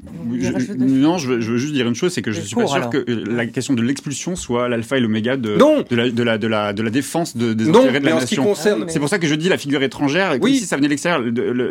ah 0.08 0.10
non, 0.78 1.18
je 1.18 1.28
veux, 1.30 1.42
je 1.42 1.52
veux, 1.52 1.58
juste 1.58 1.74
dire 1.74 1.88
une 1.88 1.96
chose, 1.96 2.12
c'est 2.12 2.22
que 2.22 2.32
je 2.32 2.42
suis 2.42 2.56
pas 2.56 2.68
sûr 2.68 2.90
que 2.90 3.06
la 3.30 3.46
question 3.46 3.74
de 3.74 3.82
l'expulsion 3.82 4.36
soit 4.36 4.68
l'alpha 4.68 4.98
et 4.98 5.00
l'oméga 5.00 5.38
de, 5.38 5.58
de, 5.58 5.96
la, 5.96 6.10
de, 6.10 6.24
la, 6.24 6.38
de, 6.38 6.48
la, 6.48 6.74
de 6.74 6.84
la 6.84 6.90
défense 6.90 7.38
de, 7.38 7.54
des 7.54 7.70
intérêts 7.70 8.00
de 8.00 8.06
la 8.06 8.16
nation. 8.16 8.44
Concerne... 8.44 8.86
C'est 8.88 9.00
pour 9.00 9.10
ça 9.10 9.20
que 9.20 9.28
je 9.28 9.36
dis 9.36 9.50
la 9.50 9.58
figure 9.58 9.82
étrangère. 9.84 10.36
Oui. 10.42 10.58
Si 10.58 10.66
ça 10.66 10.76
venait 10.76 10.88
de 10.88 10.92
l'extérieur, 10.92 11.24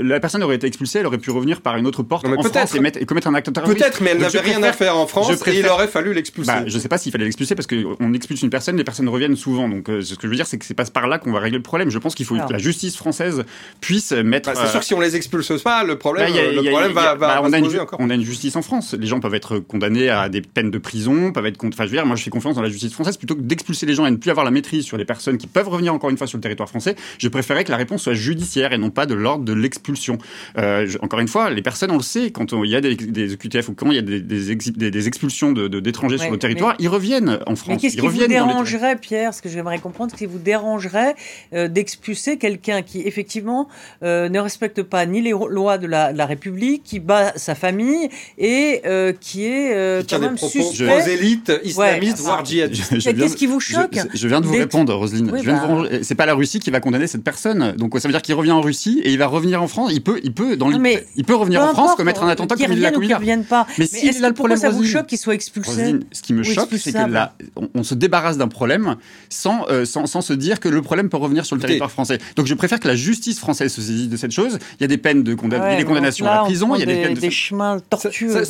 la 0.03 0.21
personne 0.21 0.43
aurait 0.43 0.57
été 0.57 0.67
expulsée, 0.67 1.01
elle 1.01 1.07
aurait 1.07 1.19
pu 1.19 1.31
revenir 1.31 1.61
par 1.61 1.77
une 1.77 1.87
autre 1.87 2.03
porte 2.03 2.27
en 2.27 2.43
France 2.43 2.75
et, 2.75 2.81
mettre, 2.81 3.01
et 3.01 3.05
commettre 3.05 3.29
un 3.29 3.35
acte 3.35 3.53
terroriste. 3.53 3.79
Peut-être, 3.79 4.01
mais 4.03 4.11
elle 4.11 4.19
n'avait 4.19 4.41
rien 4.41 4.63
à 4.63 4.73
faire 4.73 4.97
en 4.97 5.07
France 5.07 5.31
et 5.47 5.59
il 5.59 5.67
aurait 5.69 5.89
fallu 5.89 6.15
l'expulser. 6.15 6.51
Bah, 6.51 6.65
je 6.67 6.79
sais 6.79 6.89
pas 6.89 6.99
s'il 6.99 7.13
fallait 7.13 7.25
l'expulser 7.25 7.55
parce 7.55 7.67
qu'on 7.67 8.15
expulse 8.15 8.43
une 8.43 8.51
personne, 8.51 8.77
les 8.77 8.85
personnes 8.85 9.09
reviennent 9.09 9.37
souvent. 9.37 9.69
Donc, 9.69 9.89
euh, 9.89 10.01
ce 10.01 10.15
que 10.15 10.23
je 10.23 10.29
veux 10.29 10.37
dire, 10.37 10.47
c'est 10.47 10.59
que 10.59 10.65
c'est 10.65 10.75
pas 10.75 10.85
par 10.87 11.09
là 11.09 11.19
qu'on 11.19 11.33
va 11.33 11.41
régler 11.41 11.59
le 11.59 11.63
problème. 11.63 11.91
Je 11.91 11.99
pense 11.99 12.15
qu'il 12.15 12.27
faut 12.27 12.37
que 12.37 12.53
la 12.53 12.59
justice 12.59 12.97
française 12.97 13.45
puisse 13.81 14.13
mettre. 14.13 14.53
Bah, 14.53 14.59
c'est 14.63 14.71
sûr 14.71 14.81
que 14.81 14.87
si 14.87 14.95
on 14.95 15.01
les 15.01 15.15
expulse 15.15 15.53
pas, 15.63 15.85
le 15.85 15.99
problème, 15.99 16.33
le 16.33 16.71
problème 16.71 16.93
va, 16.93 17.15
va, 17.15 17.43
on, 17.43 18.11
a 18.11 18.14
une 18.15 18.25
justice 18.25 18.57
en 18.57 18.63
France 18.63 18.95
les 18.99 19.07
gens 19.07 19.21
peuvent 19.21 19.35
être 19.35 19.59
condamnés 19.59 20.09
à 20.09 20.29
des 20.29 20.41
peines 20.41 20.71
de 20.71 20.79
prison, 20.79 21.33
peuvent 21.33 21.47
être. 21.47 21.63
Enfin, 21.65 21.85
je 21.85 21.91
veux 21.91 21.97
dire, 21.97 22.07
moi, 22.07 22.17
je 22.17 22.23
fais 22.23 22.31
confiance 22.31 22.55
dans 22.57 22.63
la 22.63 22.69
justice 22.69 22.93
française 22.93 23.17
plutôt 23.17 23.35
que 23.35 23.41
d'expulser 23.41 23.87
les 23.87 23.95
gens 23.95 24.07
et 24.07 24.11
ne 24.11 24.17
plus 24.17 24.31
avoir 24.31 24.45
la 24.45 24.51
maîtrise 24.51 24.85
sur 24.85 24.97
les 24.97 25.05
personnes 25.05 25.39
qui 25.39 25.47
peuvent 25.47 25.69
revenir 25.69 25.95
encore 25.95 26.11
une 26.11 26.17
fois 26.17 26.27
sur 26.27 26.39
le 26.39 26.43
territoire 26.43 26.69
français. 26.69 26.97
Je 27.19 27.29
préférais 27.29 27.65
que 27.65 27.71
la 27.71 27.77
réponse 27.77 28.03
soit 28.03 28.15
judiciaire 28.15 28.73
et 28.73 28.79
non 28.79 28.91
pas 28.91 29.07
de 29.07 29.15
l'ordre 29.15 29.45
de 29.45 29.53
l'expulsion. 29.53 30.19
Euh, 30.59 30.89
encore 31.01 31.21
une 31.21 31.29
fois, 31.29 31.51
les 31.51 31.63
personnes, 31.63 31.91
on 31.91 31.97
le 31.97 32.03
sait, 32.03 32.31
quand 32.31 32.53
il 32.53 32.71
y 32.71 32.77
a 32.77 32.81
des, 32.81 32.95
des 32.95 33.37
QTF 33.37 33.69
ou 33.69 33.75
quand 33.75 33.91
il 33.91 33.97
y 33.97 33.99
a 33.99 34.03
des, 34.03 34.21
des, 34.21 34.91
des 34.91 35.09
expulsions 35.09 35.53
d'étrangers 35.53 36.17
de, 36.17 36.23
sur 36.23 36.31
le 36.31 36.39
territoire, 36.39 36.75
ils 36.79 36.89
reviennent 36.89 37.39
en 37.47 37.57
France. 37.57 37.69
Mais 37.69 37.77
qu'est-ce 37.77 37.97
qui 37.97 38.07
vous 38.07 38.27
dérangerait, 38.27 38.97
Pierre? 38.97 39.35
Ce 39.35 39.43
que 39.43 39.49
j'aimerais 39.49 39.79
comprendre, 39.79 40.13
ce 40.13 40.17
qui 40.17 40.27
vous 40.27 40.39
dérangerait 40.39 41.15
euh, 41.53 41.69
d'expulser 41.69 42.37
quelqu'un 42.39 42.83
qui, 42.83 43.01
effectivement, 43.03 43.69
euh, 44.03 44.29
ne 44.29 44.39
respecte 44.39 44.83
pas 44.83 45.07
ni 45.07 45.21
les 45.21 45.31
lois 45.31 45.79
de 45.79 45.87
la, 45.87 46.13
de 46.13 46.19
la 46.19 46.27
République, 46.27 46.83
qui 46.83 47.01
bat 47.01 47.33
sa 47.37 47.55
famille 47.55 48.04
et 48.39 48.83
euh, 48.87 49.13
qui 49.19 49.47
est 49.47 49.75
euh, 49.75 50.03
quand 50.09 50.19
même 50.19 50.39
suspect. 50.39 50.87
prosélyte, 50.87 51.53
islamiste, 51.65 52.19
voire 52.19 52.45
djihadiste. 52.45 53.17
Qu'est-ce 53.17 53.37
qui 53.37 53.47
vous 53.47 53.61
choque 53.61 53.99
je, 54.13 54.29
viens 54.29 54.41
de 54.41 54.47
vous 54.47 54.55
répondre, 54.55 54.95
Roselyne. 54.95 55.31
Bah... 55.31 55.89
C'est 56.03 56.15
pas 56.15 56.27
la 56.27 56.35
Russie 56.35 56.61
qui 56.61 56.71
va 56.71 56.81
condamner 56.81 57.07
cette 57.07 57.25
personne. 57.25 57.73
Donc 57.77 57.99
ça 57.99 58.09
veut 58.09 58.13
dire 58.13 58.23
qu'il 58.23 58.35
revient 58.35 58.53
en 58.53 58.61
Russie 58.61 59.01
et 59.05 59.13
il 59.13 59.19
va 59.19 59.27
revenir 59.27 59.63
en 59.63 59.69
France. 59.69 59.91
Il 59.93 60.03
peut, 60.03 60.21
il 60.23 60.33
peut, 60.33 60.57
dans 60.57 60.69
mais 60.79 61.07
il 61.17 61.25
peut 61.25 61.35
revenir 61.35 61.63
en 61.63 61.69
France, 61.69 61.95
commettre 61.95 62.23
un 62.23 62.29
attentat 62.29 62.57
comme 62.57 62.73
il 62.73 62.81
l'a 62.81 62.91
commis 62.91 63.09
pas. 63.49 63.67
Mais, 63.79 63.87
si 63.87 64.07
est-ce 64.09 64.21
que 64.21 64.33
pourquoi 64.33 64.57
ça 64.57 64.71
vous 64.71 64.85
choque 64.85 65.07
qu'il 65.07 65.19
soit 65.19 65.35
expulsé 65.35 65.97
Ce 66.13 66.23
qui 66.23 66.33
me 66.33 66.43
choque, 66.43 66.69
c'est 66.77 66.93
que 66.93 67.11
là, 67.11 67.35
on 67.75 67.83
se 67.83 67.95
débarrasse 67.95 68.39
d'un 68.39 68.49
problème 68.49 68.97
sans, 69.29 69.67
euh, 69.69 69.85
sans, 69.85 70.07
sans 70.07 70.21
se 70.21 70.33
dire 70.33 70.61
que 70.61 70.69
le 70.69 70.83
problème 70.83 71.09
peut 71.09 71.17
revenir 71.17 71.45
sur 71.47 71.57
le 71.57 71.63
territoire 71.63 71.91
français. 71.91 72.19
Donc 72.37 72.47
je 72.47 72.55
préfère 72.55 72.81
que 72.81 72.89
la 72.89 72.97
justice 72.97 73.39
française 73.39 73.73
se 73.73 73.81
saisisse 73.81 74.09
de 74.09 74.17
cette 74.17 74.33
chose. 74.33 74.59
Il 74.79 74.83
y 74.83 74.85
a 74.85 74.89
des 74.89 74.99
peines 74.99 75.23
de 75.23 75.35
condamnation 75.35 76.27
à 76.27 76.37
la 76.37 76.43
prison, 76.43 76.75
il 76.75 76.81
y 76.81 76.83
a 76.83 76.87
des 76.87 77.03
peines 77.03 77.15
de 77.15 77.31
chemins 77.31 77.79
tortueux 77.97 78.43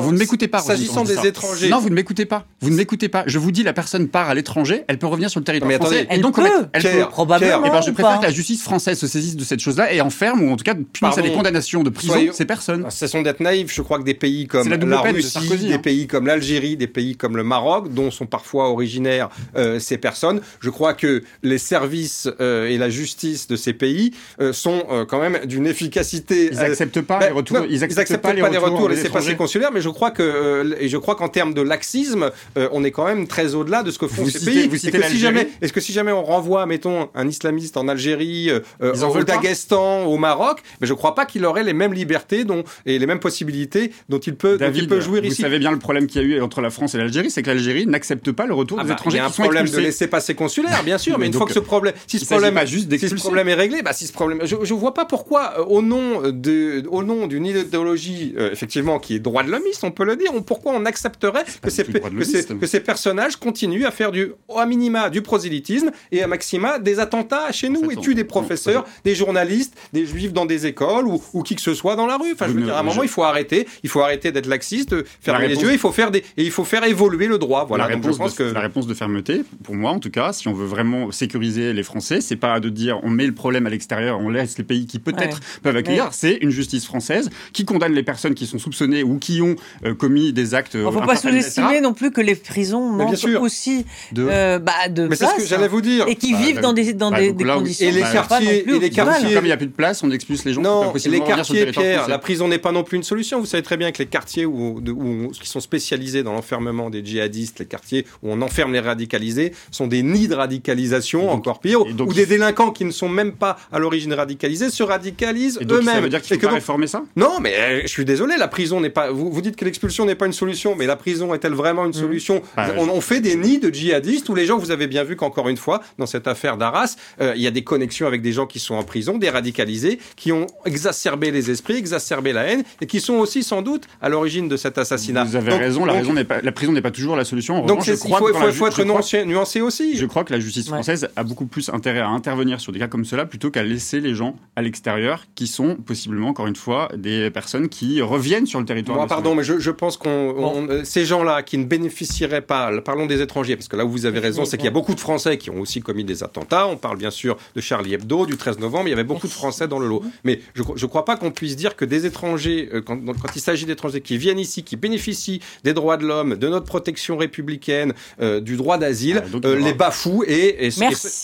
vous 0.00 0.12
ne 0.12 0.18
m'écoutez 0.18 0.48
pas. 0.48 0.60
S'agissant 0.60 1.04
des 1.04 1.26
étrangers. 1.26 1.68
Non, 1.68 1.78
vous 1.78 1.90
ne 1.90 1.94
m'écoutez 1.94 2.26
pas. 2.26 2.46
Vous 2.60 2.70
ne 2.70 2.76
m'écoutez 2.76 3.08
pas. 3.08 3.24
Je 3.26 3.38
vous 3.38 3.52
dis, 3.52 3.62
la 3.62 3.72
personne 3.72 4.08
part 4.08 4.28
à 4.28 4.34
l'étranger, 4.34 4.84
elle 4.88 4.98
peut 4.98 5.06
revenir 5.06 5.30
sur 5.30 5.40
le 5.40 5.44
territoire 5.44 5.72
français. 5.72 6.06
Elle 6.08 6.18
et 6.18 6.22
donc, 6.22 6.36
peut. 6.36 6.48
Elle 6.72 6.82
peut, 6.82 7.06
probablement. 7.10 7.64
Et 7.64 7.70
ben, 7.70 7.80
je 7.80 7.90
préfère 7.90 8.20
que 8.20 8.24
la 8.24 8.30
justice 8.30 8.62
française 8.62 8.98
se 8.98 9.06
saisisse 9.06 9.36
de 9.36 9.44
cette 9.44 9.60
chose-là 9.60 9.92
et 9.92 10.00
enferme, 10.00 10.42
ou 10.42 10.52
en 10.52 10.56
tout 10.56 10.64
cas, 10.64 10.74
punisse 10.74 11.18
à 11.18 11.22
des 11.22 11.32
condamnations 11.32 11.82
de 11.82 11.90
prison 11.90 12.14
ces 12.32 12.44
personnes. 12.44 12.86
Ce 12.90 13.06
sont 13.06 13.22
d'être 13.22 13.40
naïfs. 13.40 13.72
Je 13.72 13.82
crois 13.82 13.98
que 13.98 14.04
des 14.04 14.14
pays 14.14 14.46
comme 14.46 14.68
la, 14.68 15.00
Russie, 15.00 15.48
des 15.48 15.74
hein. 15.74 15.78
pays 15.78 16.06
comme 16.06 16.26
l'Algérie, 16.26 16.76
des 16.76 16.86
pays 16.86 17.16
comme 17.16 17.36
le 17.36 17.44
Maroc, 17.44 17.92
dont 17.92 18.10
sont 18.10 18.26
parfois 18.26 18.70
originaires 18.70 19.28
euh, 19.56 19.78
ces 19.78 19.98
personnes, 19.98 20.40
je 20.60 20.70
crois 20.70 20.94
que 20.94 21.22
les 21.42 21.58
services 21.58 22.28
euh, 22.40 22.68
et 22.68 22.78
la 22.78 22.90
justice 22.90 23.48
de 23.48 23.56
ces 23.56 23.72
pays 23.72 24.12
euh, 24.40 24.52
sont 24.52 24.84
quand 25.08 25.20
même 25.20 25.44
d'une 25.46 25.66
efficacité. 25.66 26.50
Ils 26.52 26.58
n'acceptent 26.58 27.00
pas 27.00 27.20
les 27.20 27.28
retours. 27.28 27.66
Ils 27.68 27.84
acceptent 27.84 28.16
pas 28.18 28.32
les 28.32 28.42
retours 28.42 28.79
retour 28.82 28.96
laissez 28.96 29.08
passer 29.08 29.36
consulaire, 29.36 29.70
mais 29.72 29.80
je 29.80 29.88
crois 29.88 30.10
que 30.10 30.76
et 30.80 30.88
je 30.88 30.96
crois 30.96 31.14
qu'en 31.14 31.28
termes 31.28 31.54
de 31.54 31.62
laxisme, 31.62 32.30
on 32.56 32.84
est 32.84 32.90
quand 32.90 33.06
même 33.06 33.26
très 33.26 33.54
au-delà 33.54 33.82
de 33.82 33.90
ce 33.90 33.98
que 33.98 34.06
font 34.06 34.26
ces 34.26 34.44
pays. 34.44 34.68
Vous 34.68 34.76
que 34.76 35.02
si 35.02 35.18
jamais, 35.18 35.48
est-ce 35.60 35.72
que 35.72 35.80
si 35.80 35.92
jamais 35.92 36.12
on 36.12 36.22
renvoie, 36.22 36.66
mettons, 36.66 37.08
un 37.14 37.28
islamiste 37.28 37.76
en 37.76 37.88
Algérie, 37.88 38.50
au 38.80 39.24
Daghestan, 39.24 40.04
au 40.04 40.16
Maroc, 40.16 40.60
mais 40.80 40.86
je 40.86 40.94
crois 40.94 41.14
pas 41.14 41.26
qu'il 41.26 41.44
aurait 41.44 41.64
les 41.64 41.72
mêmes 41.72 41.92
libertés 41.92 42.44
dont 42.44 42.64
et 42.86 42.98
les 42.98 43.06
mêmes 43.06 43.20
possibilités 43.20 43.92
dont 44.08 44.18
il 44.18 44.34
peut, 44.34 44.58
dont 44.58 44.72
il 44.74 44.88
peut 44.88 45.00
jouir 45.00 45.24
ici. 45.24 45.36
Vous 45.36 45.42
savez 45.42 45.58
bien 45.58 45.70
le 45.70 45.78
problème 45.78 46.06
qu'il 46.06 46.20
y 46.22 46.24
a 46.24 46.26
eu 46.26 46.40
entre 46.40 46.60
la 46.60 46.70
France 46.70 46.94
et 46.94 46.98
l'Algérie, 46.98 47.30
c'est 47.30 47.42
que 47.42 47.48
l'Algérie 47.48 47.86
n'accepte 47.86 48.32
pas 48.32 48.46
le 48.46 48.54
retour 48.54 48.78
ah 48.80 48.82
des 48.82 48.88
bah, 48.88 48.94
étrangers 48.94 49.16
Il 49.16 49.20
y 49.20 49.22
a 49.22 49.26
un 49.26 49.30
problème 49.30 49.68
de 49.68 49.78
laisser 49.78 50.06
passer 50.06 50.34
consulaire, 50.34 50.82
bien 50.84 50.98
sûr, 50.98 51.18
mais, 51.18 51.26
une 51.26 51.32
fois 51.32 51.46
que 51.46 51.52
ce 51.52 51.58
problème, 51.58 51.94
si 52.06 52.18
ce 52.18 52.24
problème, 52.24 52.58
juste 52.66 52.90
si 52.98 53.08
ce 53.08 53.14
problème 53.14 53.48
est 53.48 53.54
réglé, 53.54 53.82
bah 53.82 53.92
si 53.92 54.06
ce 54.06 54.12
problème, 54.12 54.40
je, 54.44 54.56
je 54.62 54.74
vois 54.74 54.94
pas 54.94 55.04
pourquoi, 55.04 55.54
euh, 55.58 55.64
au 55.64 55.82
nom 55.82 56.22
de, 56.30 56.84
au 56.88 57.02
nom 57.02 57.26
d'une 57.26 57.46
idéologie 57.46 58.34
euh, 58.38 58.54
effectivement 58.70 59.00
qui 59.00 59.16
est 59.16 59.18
droit 59.18 59.42
de 59.42 59.50
l'homiste, 59.50 59.82
on 59.82 59.90
peut 59.90 60.04
le 60.04 60.14
dire, 60.14 60.30
pourquoi 60.46 60.72
on 60.72 60.84
accepterait 60.84 61.44
que 61.60 61.70
ces, 61.70 61.84
que, 61.84 62.66
ces, 62.66 62.80
personnages 62.80 63.34
continuent 63.34 63.84
à 63.84 63.90
faire 63.90 64.12
du, 64.12 64.32
à 64.56 64.64
minima, 64.64 65.10
du 65.10 65.22
prosélytisme 65.22 65.90
et 66.12 66.22
à 66.22 66.28
maxima 66.28 66.78
des 66.78 67.00
attentats 67.00 67.50
chez 67.50 67.68
nous 67.68 67.90
et 67.90 67.96
tuent 67.96 68.14
des 68.14 68.22
professeurs, 68.22 68.86
des 69.04 69.16
journalistes, 69.16 69.74
des 69.92 70.06
juifs 70.06 70.32
dans 70.32 70.46
des 70.46 70.66
écoles 70.66 71.08
ou, 71.08 71.20
ou 71.32 71.42
qui 71.42 71.56
que 71.56 71.62
ce 71.62 71.74
soit 71.74 71.96
dans 71.96 72.06
la 72.06 72.16
rue. 72.16 72.32
Enfin, 72.32 72.46
je 72.46 72.52
veux 72.52 72.62
dire, 72.62 72.76
à 72.76 72.80
un 72.80 72.82
moment, 72.84 73.02
il 73.02 73.08
faut 73.08 73.24
arrêter, 73.24 73.66
il 73.82 73.90
faut 73.90 74.00
arrêter 74.00 74.30
d'être 74.30 74.46
laxiste, 74.46 74.94
fermer 75.20 75.48
les 75.48 75.60
yeux, 75.60 75.72
il 75.72 75.78
faut 75.78 75.90
faire 75.90 76.12
des, 76.12 76.20
et 76.36 76.44
il 76.44 76.52
faut 76.52 76.64
faire 76.64 76.84
évoluer 76.84 77.26
le 77.26 77.38
droit. 77.38 77.64
Voilà. 77.64 77.88
La 77.88 77.94
réponse, 77.96 78.18
de, 78.18 78.36
que... 78.36 78.54
la 78.54 78.60
réponse 78.60 78.86
de 78.86 78.94
fermeté, 78.94 79.42
pour 79.64 79.74
moi 79.74 79.90
en 79.90 79.98
tout 79.98 80.10
cas, 80.10 80.32
si 80.32 80.46
on 80.46 80.52
veut 80.52 80.66
vraiment 80.66 81.10
sécuriser 81.10 81.72
les 81.72 81.82
Français, 81.82 82.20
c'est 82.20 82.36
pas 82.36 82.60
de 82.60 82.68
dire 82.68 83.00
on 83.02 83.10
met 83.10 83.26
le 83.26 83.34
problème 83.34 83.66
à 83.66 83.70
l'extérieur, 83.70 84.20
on 84.20 84.28
laisse 84.28 84.58
les 84.58 84.64
pays 84.64 84.86
qui 84.86 85.00
peut-être 85.00 85.40
peuvent 85.62 85.76
accueillir. 85.76 86.10
C'est 86.12 86.38
une 86.40 86.50
justice 86.50 86.84
française 86.84 87.30
qui 87.52 87.64
condamne 87.64 87.94
les 87.94 88.04
personnes 88.04 88.34
qui 88.34 88.46
sont 88.46 88.59
soupçonnées 88.60 89.02
ou 89.02 89.18
qui 89.18 89.42
ont 89.42 89.56
euh, 89.84 89.94
commis 89.94 90.32
des 90.32 90.54
actes. 90.54 90.74
Il 90.74 90.84
ne 90.84 90.90
faut 90.90 91.00
pas 91.00 91.16
sous-estimer 91.16 91.80
non 91.80 91.92
plus 91.92 92.10
que 92.10 92.20
les 92.20 92.34
prisons 92.34 92.88
manquent 92.90 93.16
aussi 93.40 93.84
de, 94.12 94.26
euh, 94.30 94.58
bah, 94.58 94.88
de 94.88 95.08
Mais 95.08 95.16
c'est 95.16 95.26
ce 95.26 95.36
que 95.36 95.46
j'allais 95.46 95.68
vous 95.68 95.80
dire. 95.80 96.06
Et 96.08 96.14
qui 96.14 96.32
bah, 96.32 96.38
vivent 96.38 96.60
dans 96.60 96.72
des, 96.72 96.92
dans 96.92 97.10
bah, 97.10 97.20
des, 97.20 97.44
conditions. 97.44 97.86
Et 97.86 97.90
les 97.90 98.00
quartiers, 98.00 98.68
et 98.68 98.78
les 98.78 98.90
quartiers. 98.90 99.34
Comme 99.34 99.44
il 99.44 99.48
n'y 99.48 99.52
a 99.52 99.56
plus 99.56 99.66
de 99.66 99.72
place, 99.72 100.02
on 100.02 100.10
expulse 100.10 100.44
les 100.44 100.52
gens. 100.52 100.62
Non, 100.62 100.92
les 100.94 101.20
quartiers, 101.20 101.66
Pierre, 101.66 102.08
la 102.08 102.18
prison 102.18 102.48
n'est 102.48 102.58
pas 102.58 102.72
non 102.72 102.84
plus 102.84 102.96
une 102.96 103.02
solution. 103.02 103.40
Vous 103.40 103.46
savez 103.46 103.62
très 103.62 103.76
bien 103.76 103.90
que 103.92 103.98
les 103.98 104.06
quartiers 104.06 104.46
où, 104.46 104.80
où, 104.86 105.30
qui 105.32 105.48
sont 105.48 105.60
spécialisés 105.60 106.22
dans 106.22 106.32
l'enfermement 106.32 106.90
des 106.90 107.04
djihadistes, 107.04 107.60
les 107.60 107.66
quartiers 107.66 108.06
où 108.22 108.30
on 108.30 108.42
enferme 108.42 108.72
les 108.72 108.80
radicalisés, 108.80 109.52
sont 109.70 109.86
des 109.86 110.02
nids 110.02 110.28
de 110.28 110.34
radicalisation, 110.34 111.30
encore 111.30 111.60
pire, 111.60 111.82
où 111.82 112.12
des 112.12 112.26
délinquants 112.26 112.70
qui 112.70 112.84
ne 112.84 112.90
sont 112.90 113.08
même 113.08 113.32
pas 113.32 113.56
à 113.72 113.78
l'origine 113.78 114.12
radicalisés 114.12 114.70
se 114.70 114.82
radicalisent 114.82 115.58
eux-mêmes. 115.60 115.84
Ça 115.84 116.00
veut 116.00 116.08
dire 116.08 116.22
qu'il 116.22 116.40
faut 116.40 116.46
pas 116.46 116.54
réformer 116.54 116.86
ça? 116.86 117.02
Non, 117.16 117.40
mais 117.40 117.54
euh, 117.56 117.80
je 117.82 117.88
suis 117.88 118.04
désolé, 118.04 118.36
la 118.36 118.48
prison 118.50 118.80
n'est 118.80 118.90
pas. 118.90 119.10
Vous, 119.10 119.30
vous 119.30 119.40
dites 119.40 119.56
que 119.56 119.64
l'expulsion 119.64 120.04
n'est 120.04 120.14
pas 120.14 120.26
une 120.26 120.32
solution, 120.32 120.74
mais 120.76 120.86
la 120.86 120.96
prison 120.96 121.32
est-elle 121.32 121.54
vraiment 121.54 121.84
une 121.84 121.90
mmh. 121.90 121.94
solution 121.94 122.42
bah, 122.56 122.68
on, 122.76 123.00
fait 123.00 123.20
des 123.20 123.36
nids 123.36 123.58
de 123.58 123.70
djihadistes 123.70 124.28
où 124.28 124.34
les 124.34 124.46
gens, 124.46 124.58
vous 124.58 124.70
avez 124.70 124.86
bien 124.86 125.04
vu 125.04 125.16
qu'encore 125.16 125.48
une 125.48 125.56
fois, 125.56 125.80
dans 125.98 126.06
cette 126.06 126.28
affaire 126.28 126.56
d'Arras, 126.56 126.96
euh, 127.20 127.32
il 127.36 127.42
y 127.42 127.46
a 127.46 127.50
des 127.50 127.64
connexions 127.64 128.06
avec 128.06 128.22
des 128.22 128.32
gens 128.32 128.46
qui 128.46 128.58
sont 128.58 128.74
en 128.74 128.82
prison, 128.82 129.18
des 129.18 129.30
radicalisés, 129.30 129.98
qui 130.16 130.32
ont 130.32 130.46
exacerbé 130.64 131.30
les 131.30 131.50
esprits, 131.50 131.76
exacerbé 131.76 132.32
la 132.32 132.44
haine, 132.44 132.62
et 132.80 132.86
qui 132.86 133.00
sont 133.00 133.14
aussi 133.14 133.42
sans 133.42 133.62
doute 133.62 133.84
à 134.02 134.08
l'origine 134.08 134.48
de 134.48 134.56
cet 134.56 134.78
assassinat. 134.78 135.24
Vous 135.24 135.36
avez 135.36 135.54
raison, 135.54 135.84
la, 135.84 135.94
raison 135.94 136.14
pas, 136.24 136.42
la 136.42 136.52
prison 136.52 136.72
n'est 136.72 136.82
pas 136.82 136.90
toujours 136.90 137.16
la 137.16 137.24
solution. 137.24 137.64
donc 137.64 137.86
il 137.86 137.96
faut, 137.96 138.66
être 138.66 138.84
nuancé, 139.24 139.60
aussi. 139.60 139.96
Je 139.96 140.06
crois 140.06 140.24
que 140.24 140.32
la 140.32 140.40
justice 140.40 140.66
française 140.66 141.08
a 141.16 141.24
beaucoup 141.24 141.46
plus 141.46 141.70
intérêt 141.70 142.00
à 142.00 142.08
intervenir 142.08 142.60
sur 142.60 142.72
des 142.72 142.78
cas 142.78 142.88
comme 142.88 143.04
cela 143.04 143.26
plutôt 143.26 143.50
qu'à 143.50 143.62
laisser 143.62 144.00
les 144.00 144.14
gens 144.14 144.36
à 144.56 144.62
l'extérieur 144.62 145.24
qui 145.34 145.46
sont 145.46 145.76
possiblement, 145.76 146.28
encore 146.28 146.46
une 146.46 146.56
fois, 146.56 146.88
des 146.96 147.30
personnes 147.30 147.68
qui 147.68 148.02
reviennent 148.02 148.39
sur 148.46 148.60
le 148.60 148.66
territoire. 148.66 149.06
pardon, 149.06 149.34
mais 149.34 149.42
je, 149.42 149.70
pense 149.70 149.96
qu'on 149.96 150.68
euh, 150.68 150.82
ces 150.84 151.04
gens-là 151.04 151.42
qui 151.42 151.58
ne 151.58 151.64
bénéficieraient 151.64 152.40
pas, 152.40 152.70
parlons 152.80 153.06
des 153.06 153.20
étrangers, 153.20 153.56
parce 153.56 153.68
que 153.68 153.76
là 153.76 153.84
où 153.84 153.90
vous 153.90 154.06
avez 154.06 154.18
raison, 154.18 154.44
c'est 154.44 154.56
qu'il 154.56 154.64
y 154.66 154.68
a 154.68 154.72
beaucoup 154.72 154.94
de 154.94 155.00
Français 155.00 155.38
qui 155.38 155.50
ont 155.50 155.60
aussi 155.60 155.80
commis 155.80 156.04
des 156.04 156.22
attentats. 156.22 156.66
On 156.66 156.76
parle 156.76 156.96
bien 156.96 157.10
sûr 157.10 157.36
de 157.54 157.60
Charlie 157.60 157.94
Hebdo, 157.94 158.26
du 158.26 158.36
13 158.36 158.58
novembre, 158.58 158.88
il 158.88 158.90
y 158.90 158.94
avait 158.94 159.04
beaucoup 159.04 159.26
de 159.26 159.32
Français 159.32 159.68
dans 159.68 159.78
le 159.78 159.86
lot. 159.86 160.02
Mais 160.24 160.40
je 160.54 160.62
ne 160.62 160.86
crois 160.86 161.04
pas 161.04 161.16
qu'on 161.16 161.30
puisse 161.30 161.56
dire 161.56 161.76
que 161.76 161.84
des 161.84 162.06
étrangers, 162.06 162.68
euh, 162.72 162.82
quand, 162.82 162.98
quand 163.04 163.36
il 163.36 163.40
s'agit 163.40 163.66
d'étrangers 163.66 164.00
qui 164.00 164.18
viennent 164.18 164.38
ici, 164.38 164.62
qui 164.62 164.76
bénéficient 164.76 165.40
des 165.64 165.72
droits 165.72 165.96
de 165.96 166.06
l'homme, 166.06 166.36
de 166.36 166.48
notre 166.48 166.66
protection 166.66 167.16
républicaine, 167.16 167.92
euh, 168.20 168.40
du 168.40 168.56
droit 168.56 168.78
d'asile, 168.78 169.22
ah, 169.24 169.36
euh, 169.44 169.58
les 169.58 169.74
bafouent 169.74 170.24
et, 170.26 170.66
et, 170.66 170.70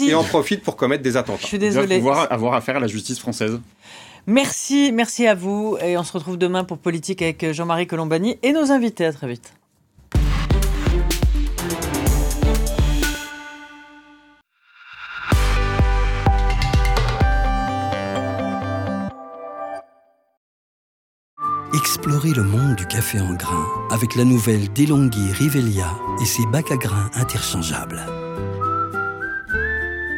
et, 0.00 0.14
en 0.14 0.24
profitent 0.24 0.62
pour 0.62 0.76
commettre 0.76 1.02
des 1.02 1.16
attentats. 1.16 1.42
Je 1.42 1.46
suis 1.46 1.58
désolé. 1.58 1.96
Pouvoir 1.96 2.30
avoir 2.30 2.54
affaire 2.54 2.76
à 2.76 2.80
la 2.80 2.86
justice 2.86 3.18
française. 3.18 3.58
Merci, 4.26 4.90
merci 4.92 5.26
à 5.26 5.34
vous. 5.34 5.78
Et 5.80 5.96
on 5.96 6.04
se 6.04 6.12
retrouve 6.12 6.36
demain 6.36 6.64
pour 6.64 6.78
Politique 6.78 7.22
avec 7.22 7.52
Jean-Marie 7.52 7.86
Colombani 7.86 8.38
et 8.42 8.52
nos 8.52 8.72
invités. 8.72 9.06
À 9.06 9.12
très 9.12 9.28
vite. 9.28 9.52
Explorez 21.74 22.32
le 22.32 22.42
monde 22.42 22.76
du 22.76 22.86
café 22.86 23.20
en 23.20 23.34
grains 23.34 23.66
avec 23.90 24.16
la 24.16 24.24
nouvelle 24.24 24.72
DeLonghi 24.72 25.32
Rivelia 25.32 25.88
et 26.20 26.24
ses 26.24 26.46
bacs 26.46 26.70
à 26.70 26.76
grains 26.76 27.10
interchangeables. 27.14 28.00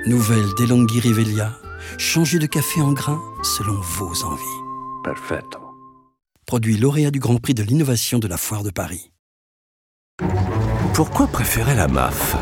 Nouvelle 0.07 0.47
DeLonghi 0.59 1.01
Rivelia, 1.01 1.53
changez 1.97 2.39
de 2.39 2.47
café 2.47 2.81
en 2.83 2.93
grains 2.93 3.23
selon 3.43 3.81
vos 3.81 4.25
envies. 4.25 5.03
Perfetto. 5.05 5.59
Produit 6.47 6.77
lauréat 6.77 7.11
du 7.11 7.19
Grand 7.21 7.37
Prix 7.41 7.55
de 7.55 7.63
l'innovation 7.63 8.19
de 8.19 8.29
la 8.29 8.37
Foire 8.37 8.63
de 8.63 8.71
Paris. 8.71 9.11
Pourquoi 10.95 11.27
préférer 11.27 11.75
la 11.75 11.89
MAF? 11.89 12.37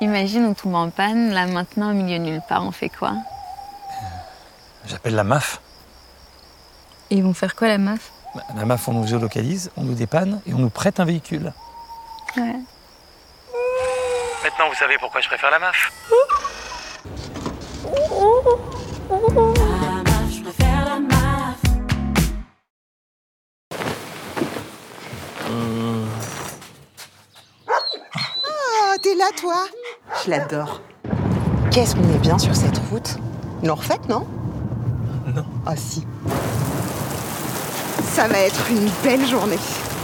Imagine 0.00 0.44
on 0.44 0.54
tombe 0.54 0.74
en 0.74 0.90
panne, 0.90 1.30
là 1.30 1.46
maintenant 1.46 1.90
au 1.90 1.94
milieu 1.94 2.18
nulle 2.18 2.40
part, 2.48 2.64
on 2.64 2.70
fait 2.70 2.88
quoi? 2.88 3.14
J'appelle 4.86 5.14
la 5.14 5.24
MAF. 5.24 5.60
Et 7.10 7.16
ils 7.16 7.22
vont 7.22 7.34
faire 7.34 7.54
quoi 7.54 7.68
la 7.68 7.78
MAF? 7.78 8.12
Bah, 8.34 8.42
La 8.54 8.64
MAF, 8.64 8.88
on 8.88 8.92
nous 8.92 9.06
géolocalise, 9.06 9.70
on 9.76 9.82
nous 9.82 9.94
dépanne 9.94 10.40
et 10.46 10.54
on 10.54 10.58
nous 10.58 10.70
prête 10.70 11.00
un 11.00 11.04
véhicule. 11.04 11.52
Ouais. 12.36 12.56
Maintenant, 14.60 14.74
vous 14.74 14.78
savez 14.78 14.98
pourquoi 14.98 15.22
je 15.22 15.26
préfère 15.26 15.50
la 15.50 15.58
MAF. 15.58 15.90
Ah, 28.44 28.96
t'es 29.00 29.14
là, 29.14 29.30
toi 29.34 29.64
Je 30.22 30.30
l'adore. 30.30 30.82
Qu'est-ce 31.70 31.96
qu'on 31.96 32.14
est 32.14 32.18
bien 32.18 32.38
sur 32.38 32.54
cette 32.54 32.76
route 32.90 33.16
Ils 33.62 33.68
l'ont 33.68 33.76
refaite, 33.76 34.06
non? 34.10 34.26
Non. 35.34 35.46
Ah 35.64 35.74
si. 35.74 36.06
Ça 38.12 38.28
va 38.28 38.40
être 38.40 38.70
une 38.70 38.90
belle 39.02 39.26
journée. 39.26 39.56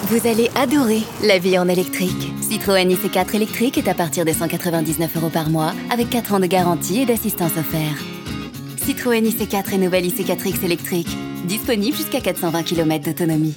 Vous 0.03 0.29
allez 0.29 0.51
adorer 0.55 1.03
la 1.23 1.39
vie 1.39 1.59
en 1.59 1.69
électrique. 1.69 2.33
Citroën 2.41 2.89
IC4 2.89 3.35
électrique 3.35 3.77
est 3.77 3.89
à 3.89 3.95
partir 3.95 4.25
de 4.25 4.33
199 4.33 5.17
euros 5.17 5.31
par 5.31 5.51
mois, 5.51 5.73
avec 5.91 6.11
4 6.11 6.35
ans 6.35 6.41
de 6.41 6.47
garantie 6.47 7.01
et 7.01 7.07
d'assistance 7.07 7.57
offerte. 7.57 7.99
Citroën 8.77 9.25
IC4 9.25 9.75
et 9.75 9.79
nouvelle 9.79 10.07
IC4X 10.07 10.65
électrique. 10.65 11.09
Disponible 11.47 11.97
jusqu'à 11.97 12.21
420 12.21 12.63
km 12.63 13.05
d'autonomie. 13.07 13.57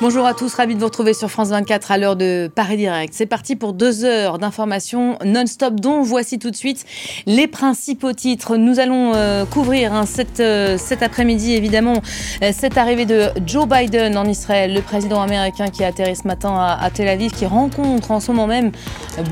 Bonjour 0.00 0.24
à 0.24 0.32
tous, 0.32 0.54
ravi 0.54 0.76
de 0.76 0.80
vous 0.80 0.86
retrouver 0.86 1.12
sur 1.12 1.30
France 1.30 1.50
24 1.50 1.90
à 1.90 1.98
l'heure 1.98 2.16
de 2.16 2.50
Paris 2.54 2.78
Direct. 2.78 3.12
C'est 3.14 3.26
parti 3.26 3.54
pour 3.54 3.74
deux 3.74 4.06
heures 4.06 4.38
d'informations 4.38 5.18
non-stop 5.26 5.74
dont 5.74 6.00
voici 6.00 6.38
tout 6.38 6.50
de 6.50 6.56
suite 6.56 6.86
les 7.26 7.46
principaux 7.46 8.14
titres. 8.14 8.56
Nous 8.56 8.80
allons 8.80 9.12
euh, 9.14 9.44
couvrir 9.44 9.92
hein, 9.92 10.04
euh, 10.40 10.78
cet 10.78 11.02
après-midi 11.02 11.52
évidemment 11.52 12.00
euh, 12.42 12.50
cette 12.50 12.78
arrivée 12.78 13.04
de 13.04 13.26
Joe 13.44 13.68
Biden 13.68 14.16
en 14.16 14.24
Israël, 14.24 14.72
le 14.72 14.80
président 14.80 15.20
américain 15.20 15.68
qui 15.68 15.84
a 15.84 15.88
atterri 15.88 16.16
ce 16.16 16.26
matin 16.26 16.56
à, 16.58 16.90
Tel 16.90 17.06
Aviv, 17.06 17.32
qui 17.32 17.44
rencontre 17.44 18.10
en 18.10 18.20
ce 18.20 18.32
moment 18.32 18.46
même 18.46 18.72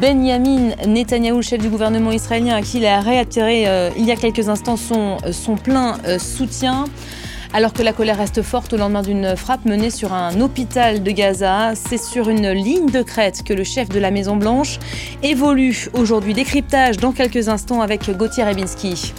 Benjamin 0.02 0.72
Netanyahu, 0.86 1.42
chef 1.42 1.62
du 1.62 1.70
gouvernement 1.70 2.12
israélien, 2.12 2.56
à 2.56 2.60
qui 2.60 2.76
il 2.76 2.84
a 2.84 3.00
réattiré 3.00 3.92
il 3.96 4.04
y 4.04 4.12
a 4.12 4.16
quelques 4.16 4.50
instants 4.50 4.76
son, 4.76 5.16
son 5.32 5.56
plein 5.56 5.96
soutien. 6.18 6.84
Alors 7.54 7.72
que 7.72 7.82
la 7.82 7.94
colère 7.94 8.18
reste 8.18 8.42
forte 8.42 8.74
au 8.74 8.76
lendemain 8.76 9.02
d'une 9.02 9.34
frappe 9.34 9.64
menée 9.64 9.90
sur 9.90 10.12
un 10.12 10.38
hôpital 10.40 11.02
de 11.02 11.10
Gaza, 11.10 11.72
c'est 11.74 11.98
sur 11.98 12.28
une 12.28 12.50
ligne 12.50 12.90
de 12.90 13.02
crête 13.02 13.42
que 13.42 13.54
le 13.54 13.64
chef 13.64 13.88
de 13.88 13.98
la 13.98 14.10
Maison 14.10 14.36
Blanche 14.36 14.78
évolue 15.22 15.88
aujourd'hui. 15.94 16.34
Décryptage 16.34 16.98
dans 16.98 17.12
quelques 17.12 17.48
instants 17.48 17.80
avec 17.80 18.10
Gauthier 18.16 18.44
Rebinski. 18.44 19.14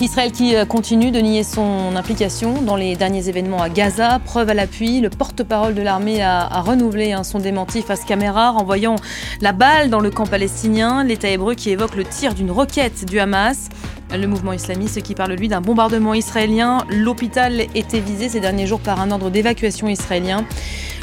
Israël 0.00 0.32
qui 0.32 0.56
euh, 0.56 0.64
continue 0.64 1.10
de 1.10 1.20
nier 1.20 1.44
son 1.44 1.94
implication 1.94 2.62
dans 2.62 2.76
les 2.76 2.96
derniers 2.96 3.28
événements 3.28 3.62
à 3.62 3.68
Gaza. 3.68 4.18
Preuve 4.24 4.48
à 4.48 4.54
l'appui, 4.54 5.00
le 5.00 5.10
porte-parole 5.10 5.74
de 5.74 5.82
l'armée 5.82 6.22
a, 6.22 6.48
renouvelé 6.62 7.12
hein, 7.12 7.22
son 7.22 7.38
démenti 7.38 7.82
face 7.82 8.04
caméra, 8.04 8.50
renvoyant 8.50 8.96
la 9.42 9.52
balle 9.52 9.90
dans 9.90 10.00
le 10.00 10.10
camp 10.10 10.26
palestinien. 10.26 11.04
L'État 11.04 11.28
hébreu 11.28 11.54
qui 11.54 11.70
évoque 11.70 11.94
le 11.94 12.04
tir 12.04 12.34
d'une 12.34 12.50
roquette 12.50 13.04
du 13.04 13.20
Hamas. 13.20 13.68
Le 14.12 14.26
mouvement 14.26 14.52
islamiste 14.52 15.02
qui 15.02 15.14
parle 15.14 15.34
lui 15.34 15.46
d'un 15.46 15.60
bombardement 15.60 16.14
israélien. 16.14 16.84
L'hôpital 16.90 17.60
était 17.76 18.00
visé 18.00 18.28
ces 18.28 18.40
derniers 18.40 18.66
jours 18.66 18.80
par 18.80 19.00
un 19.00 19.12
ordre 19.12 19.30
d'évacuation 19.30 19.88
israélien. 19.88 20.44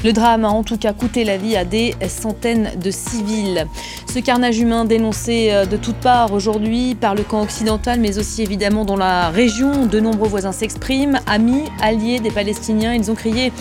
Le 0.04 0.14
drame 0.14 0.46
a 0.46 0.50
en 0.50 0.64
tout 0.64 0.78
cas 0.78 0.94
coûté 0.94 1.24
la 1.24 1.38
vie 1.38 1.56
à 1.56 1.66
des 1.66 1.96
centaines 2.08 2.72
de 2.80 2.92
civils. 2.92 3.66
Ce 4.14 4.20
carnage 4.20 4.58
humain 4.60 4.86
dénoncé 4.86 5.50
euh, 5.52 5.66
de 5.66 5.78
toutes 5.78 5.98
parts 5.98 6.34
aujourd'hui 6.34 6.96
par 6.96 7.14
le 7.14 7.24
camp 7.24 7.42
occidental, 7.42 8.00
mais 8.00 8.18
aussi 8.18 8.42
évidemment 8.42 8.84
dans 8.84 8.96
la 8.96 9.30
région, 9.30 9.86
de 9.86 10.00
nombreux 10.00 10.28
voisins 10.28 10.52
s'expriment, 10.52 11.20
amis, 11.28 11.64
alliés 11.82 12.20
des 12.20 12.32
Palestiniens. 12.32 12.94
Ils 12.94 13.12
ont 13.12 13.16
crié 13.16 13.52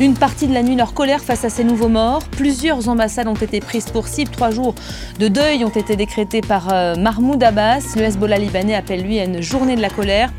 une 0.00 0.14
partie 0.14 0.48
de 0.48 0.54
la 0.54 0.62
nuit 0.62 0.74
leur 0.74 0.94
colère 0.94 1.20
face 1.20 1.44
à 1.44 1.48
ces 1.48 1.62
nouveaux 1.62 1.88
morts. 1.88 2.24
Plusieurs 2.30 2.88
ambassades 2.88 3.28
ont 3.28 3.34
été 3.34 3.60
prises 3.60 3.90
pour 3.90 4.08
cible. 4.08 4.32
Trois 4.32 4.50
jours 4.50 4.74
de 5.20 5.28
deuil 5.28 5.64
ont 5.64 5.68
été 5.68 5.94
décrétés 5.94 6.40
par 6.40 6.72
euh, 6.72 6.96
Mahmoud 6.96 7.40
Abbas. 7.42 7.94
Le 7.94 8.02
Hezbollah 8.02 8.38
libanais 8.38 8.74
appelle 8.74 8.89
lui 8.96 9.18
à 9.18 9.24
une 9.24 9.40
journée 9.40 9.76
de 9.76 9.82
la 9.82 9.90
colère. 9.90 10.30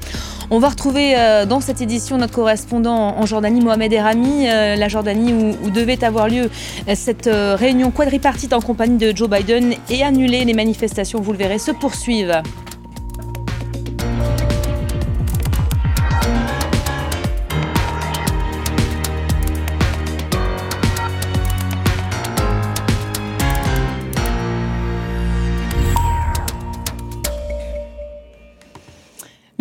On 0.54 0.60
va 0.60 0.68
retrouver 0.68 1.14
euh, 1.16 1.46
dans 1.46 1.62
cette 1.62 1.80
édition 1.80 2.18
notre 2.18 2.34
correspondant 2.34 3.18
en 3.18 3.26
Jordanie, 3.26 3.62
Mohamed 3.62 3.94
Erami, 3.94 4.50
euh, 4.50 4.76
la 4.76 4.90
Jordanie 4.90 5.56
où, 5.64 5.70
devait 5.70 6.04
avoir 6.04 6.28
lieu 6.28 6.50
euh, 6.90 6.94
cette 6.94 7.30
réunion 7.32 7.90
quadripartite 7.90 8.52
en 8.52 8.60
compagnie 8.60 8.98
de 8.98 9.16
Joe 9.16 9.30
Biden 9.30 9.74
et 9.90 10.04
annulée. 10.04 10.44
Les 10.44 10.54
manifestations, 10.54 11.22
vous 11.22 11.32
le 11.32 11.38
verrez, 11.38 11.58
se 11.58 11.72
poursuivent. 11.72 12.42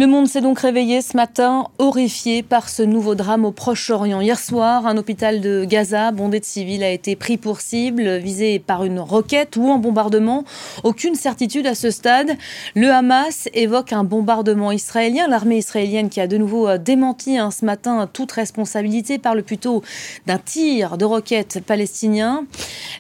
Le 0.01 0.07
monde 0.07 0.29
s'est 0.29 0.41
donc 0.41 0.61
réveillé 0.61 1.03
ce 1.03 1.15
matin, 1.15 1.67
horrifié 1.77 2.43
par 2.43 2.71
ce 2.71 2.83
nouveau 2.83 3.15
drame 3.15 3.45
au 3.45 3.53
Proche-Orient. 3.53 4.23
Hier 4.23 4.39
soir, 4.39 4.87
un 4.87 4.97
hôpital 4.97 5.43
de 5.43 5.67
Gaza, 5.67 6.11
bondé 6.11 6.41
de 6.41 6.45
civils, 6.47 6.83
a 6.83 6.89
été 6.89 7.17
pris 7.17 7.37
pour 7.37 7.61
cible, 7.61 8.17
visé 8.17 8.61
par 8.61 8.83
une 8.85 8.99
roquette 8.99 9.59
ou 9.59 9.71
un 9.71 9.77
bombardement. 9.77 10.45
Aucune 10.85 11.17
certitude 11.17 11.67
à 11.67 11.75
ce 11.75 11.91
stade. 11.91 12.31
Le 12.75 12.89
Hamas 12.91 13.51
évoque 13.53 13.93
un 13.93 14.03
bombardement 14.03 14.73
israélien. 14.73 15.29
L'armée 15.29 15.59
israélienne 15.59 16.09
qui 16.09 16.23
a 16.23 16.27
de 16.27 16.39
nouveau 16.39 16.67
euh, 16.67 16.79
démenti 16.79 17.37
hein, 17.37 17.51
ce 17.51 17.67
matin 17.67 18.09
toute 18.11 18.33
responsabilité 18.33 19.19
parle 19.19 19.43
plutôt 19.43 19.83
d'un 20.27 20.39
tir 20.39 20.97
de 20.97 21.05
roquette 21.05 21.63
palestinien. 21.67 22.47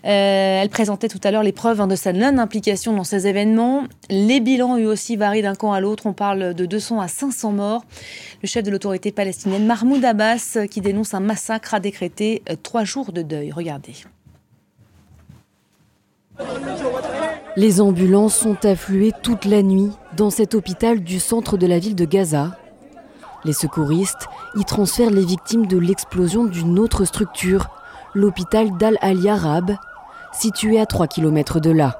Euh, 0.04 0.60
elle 0.60 0.68
présentait 0.68 1.08
tout 1.08 1.20
à 1.24 1.30
l'heure 1.30 1.44
les 1.44 1.52
preuves 1.52 1.80
hein, 1.80 1.86
de 1.86 1.96
sa 1.96 2.12
non-implication 2.12 2.92
dans 2.92 3.04
ces 3.04 3.26
événements. 3.26 3.84
Les 4.10 4.40
bilans, 4.40 4.76
eux 4.76 4.86
aussi, 4.86 5.16
varient 5.16 5.40
d'un 5.40 5.54
camp 5.54 5.72
à 5.72 5.80
l'autre. 5.80 6.04
On 6.04 6.12
parle 6.12 6.52
de 6.52 6.66
200 6.66 6.89
à 6.98 7.08
500 7.08 7.52
morts. 7.52 7.84
Le 8.42 8.48
chef 8.48 8.64
de 8.64 8.70
l'autorité 8.70 9.12
palestinienne, 9.12 9.66
Mahmoud 9.66 10.02
Abbas, 10.02 10.56
qui 10.70 10.80
dénonce 10.80 11.12
un 11.12 11.20
massacre, 11.20 11.74
a 11.74 11.80
décrété 11.80 12.42
euh, 12.48 12.56
trois 12.60 12.84
jours 12.84 13.12
de 13.12 13.20
deuil. 13.20 13.52
Regardez. 13.52 13.94
Les 17.56 17.80
ambulances 17.80 18.36
sont 18.36 18.64
affluées 18.64 19.12
toute 19.22 19.44
la 19.44 19.62
nuit 19.62 19.90
dans 20.16 20.30
cet 20.30 20.54
hôpital 20.54 21.00
du 21.00 21.20
centre 21.20 21.56
de 21.56 21.66
la 21.66 21.78
ville 21.78 21.96
de 21.96 22.04
Gaza. 22.04 22.56
Les 23.44 23.52
secouristes 23.52 24.28
y 24.56 24.64
transfèrent 24.64 25.10
les 25.10 25.24
victimes 25.24 25.66
de 25.66 25.78
l'explosion 25.78 26.44
d'une 26.44 26.78
autre 26.78 27.04
structure, 27.04 27.68
l'hôpital 28.14 28.76
d'Al-Ali 28.78 29.28
Arab, 29.28 29.76
situé 30.32 30.80
à 30.80 30.86
3 30.86 31.06
km 31.08 31.60
de 31.60 31.70
là. 31.70 31.98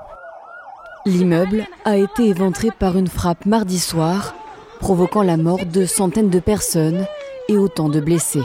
L'immeuble 1.06 1.66
a 1.84 1.96
été 1.96 2.28
éventré 2.28 2.70
par 2.70 2.96
une 2.96 3.08
frappe 3.08 3.46
mardi 3.46 3.78
soir 3.78 4.34
provoquant 4.80 5.22
la 5.22 5.36
mort 5.36 5.66
de 5.66 5.84
centaines 5.84 6.30
de 6.30 6.40
personnes 6.40 7.06
et 7.48 7.56
autant 7.56 7.88
de 7.88 8.00
blessés. 8.00 8.42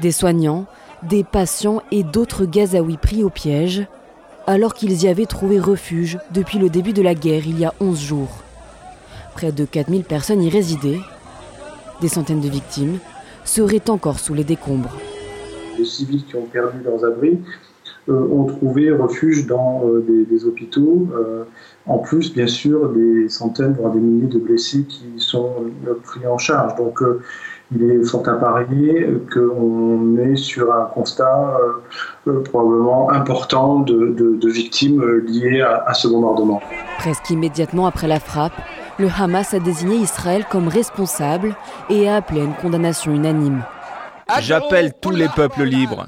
Des 0.00 0.12
soignants, 0.12 0.66
des 1.02 1.24
patients 1.24 1.82
et 1.90 2.02
d'autres 2.02 2.44
Gazaouis 2.44 2.96
pris 2.96 3.22
au 3.22 3.30
piège, 3.30 3.86
alors 4.46 4.74
qu'ils 4.74 5.04
y 5.04 5.08
avaient 5.08 5.26
trouvé 5.26 5.60
refuge 5.60 6.18
depuis 6.32 6.58
le 6.58 6.68
début 6.68 6.92
de 6.92 7.02
la 7.02 7.14
guerre 7.14 7.46
il 7.46 7.58
y 7.58 7.64
a 7.64 7.72
11 7.80 8.00
jours. 8.00 8.42
Près 9.34 9.52
de 9.52 9.64
4000 9.64 10.04
personnes 10.04 10.42
y 10.42 10.50
résidaient. 10.50 11.00
Des 12.00 12.08
centaines 12.08 12.40
de 12.40 12.48
victimes 12.48 12.98
seraient 13.44 13.88
encore 13.88 14.18
sous 14.18 14.34
les 14.34 14.44
décombres. 14.44 14.96
Les 15.78 15.84
civils 15.84 16.24
qui 16.24 16.34
ont 16.36 16.46
perdu 16.46 16.78
leurs 16.82 17.04
abris 17.04 17.38
euh, 18.08 18.28
ont 18.32 18.44
trouvé 18.44 18.90
refuge 18.90 19.46
dans 19.46 19.82
euh, 19.86 20.04
des, 20.28 20.44
hôpitaux. 20.44 21.08
Euh, 21.14 21.44
en 21.86 21.98
plus, 21.98 22.32
bien 22.32 22.46
sûr, 22.46 22.90
des 22.90 23.28
centaines, 23.28 23.72
voire 23.72 23.92
des 23.92 24.00
milliers 24.00 24.28
de 24.28 24.38
blessés 24.38 24.84
qui 24.84 25.04
sont 25.16 25.50
pris 26.04 26.26
en 26.26 26.38
charge. 26.38 26.76
Donc, 26.76 27.00
il 27.74 27.82
est 27.82 28.04
fort 28.04 28.28
à 28.28 28.34
parier 28.34 29.06
qu'on 29.32 30.16
est 30.18 30.36
sur 30.36 30.72
un 30.72 30.86
constat 30.86 31.56
probablement 32.44 33.10
important 33.10 33.80
de, 33.80 34.48
victimes 34.48 35.02
liées 35.26 35.62
à, 35.62 35.84
à, 35.86 35.94
ce 35.94 36.08
bombardement. 36.08 36.60
Presque 36.98 37.30
immédiatement 37.30 37.86
après 37.86 38.08
la 38.08 38.20
frappe, 38.20 38.60
le 38.98 39.08
Hamas 39.08 39.54
a 39.54 39.60
désigné 39.60 39.96
Israël 39.96 40.44
comme 40.50 40.68
responsable 40.68 41.56
et 41.88 42.08
a 42.08 42.16
appelé 42.16 42.42
à 42.42 42.44
une 42.44 42.54
condamnation 42.54 43.12
unanime. 43.12 43.62
J'appelle 44.40 44.92
tous 45.00 45.10
les 45.10 45.28
peuples 45.28 45.64
libres 45.64 46.06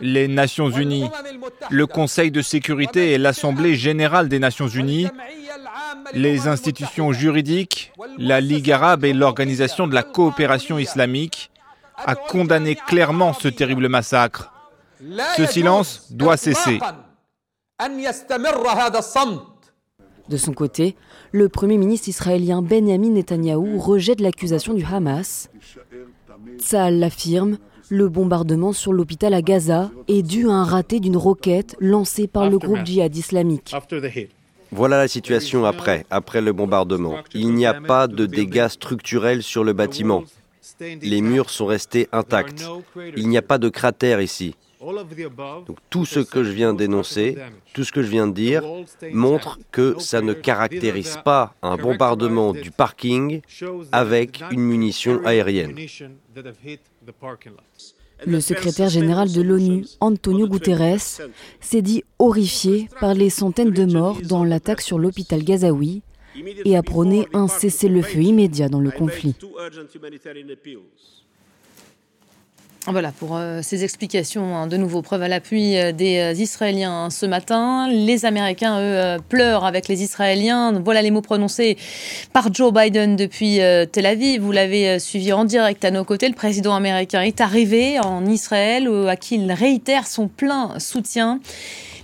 les 0.00 0.28
Nations 0.28 0.70
Unies, 0.70 1.08
le 1.70 1.86
Conseil 1.86 2.30
de 2.30 2.42
sécurité 2.42 3.12
et 3.12 3.18
l'Assemblée 3.18 3.74
générale 3.74 4.28
des 4.28 4.38
Nations 4.38 4.68
Unies, 4.68 5.08
les 6.12 6.48
institutions 6.48 7.12
juridiques, 7.12 7.92
la 8.18 8.40
Ligue 8.40 8.70
arabe 8.70 9.04
et 9.04 9.12
l'Organisation 9.12 9.86
de 9.86 9.94
la 9.94 10.02
coopération 10.02 10.78
islamique 10.78 11.50
a 11.96 12.14
condamné 12.14 12.74
clairement 12.74 13.32
ce 13.32 13.48
terrible 13.48 13.88
massacre. 13.88 14.52
Ce 15.36 15.46
silence 15.46 16.06
doit 16.10 16.36
cesser. 16.36 16.78
De 20.28 20.36
son 20.36 20.52
côté, 20.52 20.96
le 21.32 21.48
Premier 21.48 21.76
ministre 21.76 22.08
israélien 22.08 22.62
Benjamin 22.62 23.10
Netanyahou 23.10 23.78
rejette 23.78 24.20
l'accusation 24.20 24.72
du 24.72 24.84
Hamas. 24.84 25.50
Tzal 26.58 26.98
l'affirme, 26.98 27.58
le 27.94 28.08
bombardement 28.08 28.72
sur 28.72 28.92
l'hôpital 28.92 29.32
à 29.34 29.40
Gaza 29.40 29.90
est 30.08 30.22
dû 30.22 30.48
à 30.48 30.52
un 30.52 30.64
raté 30.64 30.98
d'une 30.98 31.16
roquette 31.16 31.76
lancée 31.78 32.26
par 32.26 32.50
le 32.50 32.58
groupe 32.58 32.84
djihad 32.84 33.14
islamique. 33.16 33.74
Voilà 34.72 34.98
la 34.98 35.08
situation 35.08 35.64
après, 35.64 36.04
après 36.10 36.40
le 36.40 36.52
bombardement. 36.52 37.16
Il 37.32 37.54
n'y 37.54 37.66
a 37.66 37.74
pas 37.74 38.08
de 38.08 38.26
dégâts 38.26 38.68
structurels 38.68 39.44
sur 39.44 39.62
le 39.62 39.72
bâtiment. 39.72 40.24
Les 40.80 41.20
murs 41.20 41.50
sont 41.50 41.66
restés 41.66 42.08
intacts. 42.10 42.64
Il 43.16 43.28
n'y 43.28 43.38
a 43.38 43.42
pas 43.42 43.58
de 43.58 43.68
cratère 43.68 44.20
ici. 44.20 44.56
Donc, 45.66 45.78
tout 45.88 46.04
ce 46.04 46.20
que 46.20 46.44
je 46.44 46.50
viens 46.50 46.74
d'énoncer, 46.74 47.38
tout 47.72 47.84
ce 47.84 47.92
que 47.92 48.02
je 48.02 48.08
viens 48.08 48.26
de 48.26 48.34
dire, 48.34 48.62
montre 49.12 49.58
que 49.70 49.96
ça 49.98 50.20
ne 50.20 50.32
caractérise 50.32 51.18
pas 51.24 51.54
un 51.62 51.76
bombardement 51.76 52.52
du 52.52 52.70
parking 52.70 53.40
avec 53.92 54.42
une 54.50 54.60
munition 54.60 55.24
aérienne. 55.24 55.74
Le 58.26 58.40
secrétaire 58.40 58.88
général 58.88 59.32
de 59.32 59.42
l'ONU, 59.42 59.84
Antonio 60.00 60.48
Guterres, 60.48 61.20
s'est 61.60 61.82
dit 61.82 62.04
horrifié 62.18 62.88
par 63.00 63.14
les 63.14 63.30
centaines 63.30 63.72
de 63.72 63.84
morts 63.84 64.20
dans 64.22 64.44
l'attaque 64.44 64.80
sur 64.80 64.98
l'hôpital 64.98 65.42
gazaoui 65.42 66.02
et 66.64 66.76
a 66.76 66.82
prôné 66.82 67.26
un 67.32 67.48
cessez-le-feu 67.48 68.22
immédiat 68.22 68.68
dans 68.68 68.80
le 68.80 68.90
conflit. 68.90 69.34
Voilà 72.86 73.12
pour 73.12 73.34
euh, 73.34 73.60
ces 73.62 73.82
explications, 73.82 74.54
hein, 74.54 74.66
de 74.66 74.76
nouveau 74.76 75.00
preuve 75.00 75.22
à 75.22 75.28
l'appui 75.28 75.78
euh, 75.78 75.90
des 75.90 76.18
euh, 76.18 76.32
Israéliens 76.32 77.08
ce 77.08 77.24
matin. 77.24 77.88
Les 77.88 78.26
Américains, 78.26 78.78
eux, 78.78 79.16
pleurent 79.26 79.64
avec 79.64 79.88
les 79.88 80.02
Israéliens. 80.02 80.72
Voilà 80.84 81.00
les 81.00 81.10
mots 81.10 81.22
prononcés 81.22 81.78
par 82.34 82.52
Joe 82.52 82.74
Biden 82.74 83.16
depuis 83.16 83.60
Tel 83.92 84.06
Aviv. 84.06 84.42
Vous 84.42 84.52
l'avez 84.52 84.98
suivi 84.98 85.32
en 85.32 85.44
direct 85.44 85.84
à 85.84 85.90
nos 85.90 86.04
côtés. 86.04 86.28
Le 86.28 86.34
président 86.34 86.74
américain 86.74 87.22
est 87.22 87.40
arrivé 87.40 87.98
en 88.00 88.26
Israël, 88.26 88.88
à 89.08 89.16
qui 89.16 89.36
il 89.36 89.50
réitère 89.50 90.06
son 90.06 90.28
plein 90.28 90.78
soutien. 90.78 91.40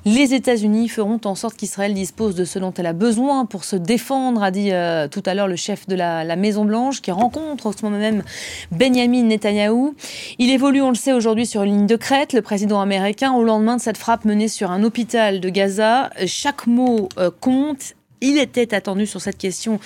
Les 0.06 0.32
États-Unis 0.32 0.88
feront 0.88 1.20
en 1.24 1.34
sorte 1.34 1.56
qu'Israël 1.56 1.92
dispose 1.92 2.34
de 2.34 2.46
ce 2.46 2.58
dont 2.58 2.72
elle 2.76 2.86
a 2.86 2.94
besoin 2.94 3.44
pour 3.44 3.64
se 3.64 3.76
défendre, 3.76 4.42
a 4.42 4.50
dit 4.50 4.72
euh, 4.72 5.08
tout 5.08 5.22
à 5.26 5.34
l'heure 5.34 5.46
le 5.46 5.56
chef 5.56 5.86
de 5.88 5.94
la, 5.94 6.36
Maison-Blanche, 6.36 7.02
qui 7.02 7.10
rencontre 7.10 7.66
en 7.66 7.72
ce 7.72 7.84
moment 7.84 7.98
même 7.98 8.22
Benjamin 8.70 9.24
Netanyahou. 9.24 9.94
Il 10.38 10.50
évolue, 10.50 10.80
on 10.80 10.88
le 10.88 10.94
sait, 10.94 11.12
aujourd'hui 11.12 11.44
sur 11.44 11.64
une 11.64 11.76
ligne 11.76 11.86
de 11.86 11.96
crête, 11.96 12.32
le 12.32 12.40
président 12.40 12.80
américain, 12.80 13.32
au 13.32 13.44
lendemain 13.44 13.76
de 13.76 13.82
cette 13.82 13.98
frappe 13.98 14.24
menée 14.24 14.48
sur 14.48 14.70
un 14.70 14.82
hôpital 14.84 15.40
de 15.40 15.48
Gaza. 15.50 16.10
Chaque 16.26 16.66
mot 16.66 17.10
euh, 17.18 17.30
compte 17.40 17.94
Il 18.22 18.38
était 18.38 18.72
attendu 18.74 19.06
sur 19.06 19.20
cette 19.20 19.38
question 19.38 19.80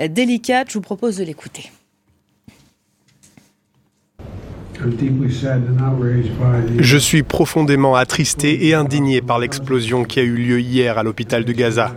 délicate. 0.00 0.68
Je 0.70 0.74
vous 0.74 0.82
propose 0.82 1.18
de 1.18 1.24
l'écouter. 1.24 1.70
Je 6.78 6.96
suis 6.96 7.22
profondément 7.22 7.94
attristé 7.96 8.66
et 8.66 8.74
indigné 8.74 9.20
par 9.20 9.38
l'explosion 9.38 10.04
qui 10.04 10.20
a 10.20 10.22
eu 10.22 10.36
lieu 10.36 10.60
hier 10.60 10.98
à 10.98 11.02
l'hôpital 11.02 11.44
de 11.44 11.52
Gaza. 11.52 11.94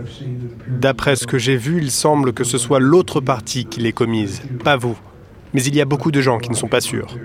D'après 0.67 1.15
ce 1.15 1.27
que 1.27 1.37
j'ai 1.37 1.57
vu, 1.57 1.79
il 1.81 1.91
semble 1.91 2.33
que 2.33 2.43
ce 2.43 2.57
soit 2.57 2.79
l'autre 2.79 3.21
partie 3.21 3.65
qui 3.65 3.81
l'ait 3.81 3.91
commise, 3.91 4.41
pas 4.63 4.77
vous. 4.77 4.97
Mais 5.53 5.63
il 5.63 5.75
y 5.75 5.81
a 5.81 5.85
beaucoup 5.85 6.11
de 6.11 6.21
gens 6.21 6.39
qui 6.39 6.49
ne 6.49 6.55
sont 6.55 6.67
pas 6.67 6.81
sûrs. 6.81 7.15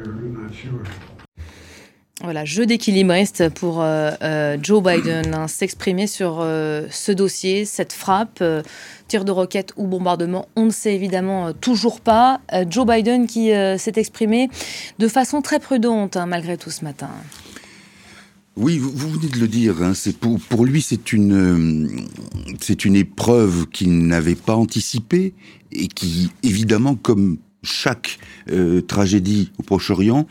Voilà, 2.22 2.46
jeu 2.46 2.64
d'équilibriste 2.64 3.50
pour 3.50 3.82
euh, 3.82 4.10
euh, 4.22 4.56
Joe 4.62 4.82
Biden, 4.82 5.34
hein, 5.34 5.48
s'exprimer 5.48 6.06
sur 6.06 6.38
euh, 6.40 6.86
ce 6.90 7.12
dossier, 7.12 7.66
cette 7.66 7.92
frappe 7.92 8.42
tir 9.06 9.26
de 9.26 9.32
roquette 9.32 9.74
ou 9.76 9.86
bombardement, 9.86 10.48
on 10.56 10.64
ne 10.64 10.70
sait 10.70 10.94
évidemment 10.94 11.52
toujours 11.52 12.00
pas. 12.00 12.40
Joe 12.70 12.86
Biden 12.86 13.26
qui 13.26 13.50
s'est 13.78 13.92
exprimé 13.96 14.48
de 14.98 15.08
façon 15.08 15.42
très 15.42 15.60
prudente 15.60 16.16
hein, 16.16 16.26
malgré 16.26 16.56
tout 16.56 16.70
ce 16.70 16.84
matin. 16.84 17.10
Oui, 18.56 18.78
vous, 18.78 19.10
venez 19.10 19.28
de 19.28 19.38
le 19.38 19.46
dire. 19.46 19.82
Hein, 19.82 19.92
c'est 19.94 20.16
pour, 20.16 20.40
pour 20.40 20.64
lui, 20.64 20.80
c'est 20.80 21.12
une 21.12 22.08
c'est 22.60 22.86
une 22.86 22.96
épreuve 22.96 23.66
qu'il 23.68 24.06
n'avait 24.06 24.34
pas 24.34 24.56
anticipée 24.56 25.34
et 25.70 25.88
qui, 25.88 26.32
évidemment, 26.42 26.94
comme 26.94 27.36
chaque 27.66 28.18
tragédie 28.86 29.50
au 29.58 29.62
Proche-Orient, 29.62 30.26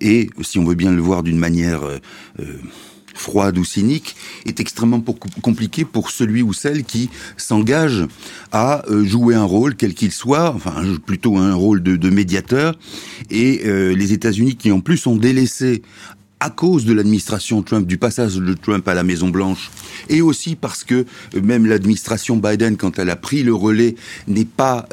et 0.00 0.30
si 0.40 0.58
on 0.58 0.64
veut 0.64 0.74
bien 0.74 0.90
le 0.90 1.02
voir 1.02 1.22
d'une 1.22 1.38
manière 1.38 1.82
froide 3.18 3.58
ou 3.58 3.64
cynique, 3.64 4.16
est 4.46 4.60
extrêmement 4.60 5.00
compliqué 5.42 5.84
pour 5.84 6.10
celui 6.10 6.42
ou 6.42 6.52
celle 6.52 6.84
qui 6.84 7.10
s'engage 7.36 8.06
à 8.52 8.84
euh, 8.88 9.04
jouer 9.04 9.34
un 9.34 9.44
rôle, 9.44 9.74
quel 9.74 9.94
qu'il 9.94 10.12
soit, 10.12 10.52
enfin 10.54 10.82
plutôt 11.04 11.36
un 11.36 11.54
rôle 11.54 11.82
de, 11.82 12.10
médiateur. 12.10 12.78
Et 13.30 13.62
euh, 13.66 13.94
les 13.94 14.12
États-Unis 14.12 14.56
qui 14.56 14.72
en 14.72 14.80
plus 14.80 15.06
ont 15.06 15.16
délaissé 15.16 15.82
à 16.40 16.50
cause 16.50 16.84
de 16.84 16.92
l'administration 16.92 17.62
Trump, 17.62 17.86
du 17.86 17.98
passage 17.98 18.36
de 18.36 18.54
Trump 18.54 18.86
à 18.86 18.94
la 18.94 19.02
Maison 19.02 19.28
Blanche, 19.28 19.70
et 20.08 20.22
aussi 20.22 20.56
parce 20.56 20.84
que 20.84 21.04
euh, 21.34 21.40
même 21.42 21.66
l'administration 21.66 22.36
Biden, 22.36 22.76
quand 22.76 22.98
elle 22.98 23.10
a 23.10 23.16
pris 23.16 23.42
le 23.42 23.54
relais, 23.54 23.96
n'est 24.26 24.44
pas, 24.44 24.86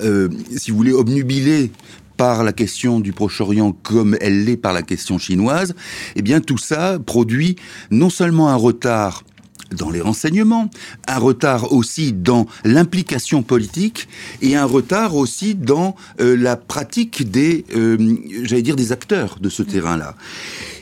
si 0.55 0.71
vous 0.71 0.77
voulez, 0.77 0.93
obnubilée 0.93 1.71
par 2.17 2.43
la 2.43 2.53
question 2.53 2.99
du 2.99 3.13
Proche-Orient 3.13 3.73
comme 3.84 4.17
elle 4.21 4.45
l'est 4.45 4.58
par 4.58 4.73
la 4.73 4.81
question 4.81 5.17
chinoise, 5.17 5.75
eh 6.15 6.21
bien 6.21 6.41
tout 6.41 6.58
ça 6.58 6.99
produit 6.99 7.55
non 7.91 8.10
seulement 8.10 8.49
un 8.49 8.55
retard 8.55 9.23
dans 9.71 9.89
les 9.89 10.01
renseignements, 10.01 10.69
un 11.08 11.17
retard 11.17 11.73
aussi 11.73 12.13
dans 12.13 12.45
l'implication 12.63 13.43
politique 13.43 14.08
et 14.41 14.55
un 14.55 14.65
retard 14.65 15.15
aussi 15.15 15.55
dans 15.55 15.95
euh, 16.19 16.36
la 16.38 16.55
pratique 16.55 17.29
des, 17.29 17.65
euh, 17.75 17.97
j'allais 18.43 18.62
dire, 18.62 18.75
des 18.75 18.91
acteurs 18.91 19.38
de 19.41 19.49
ce 19.49 19.63
terrain-là. 19.63 20.15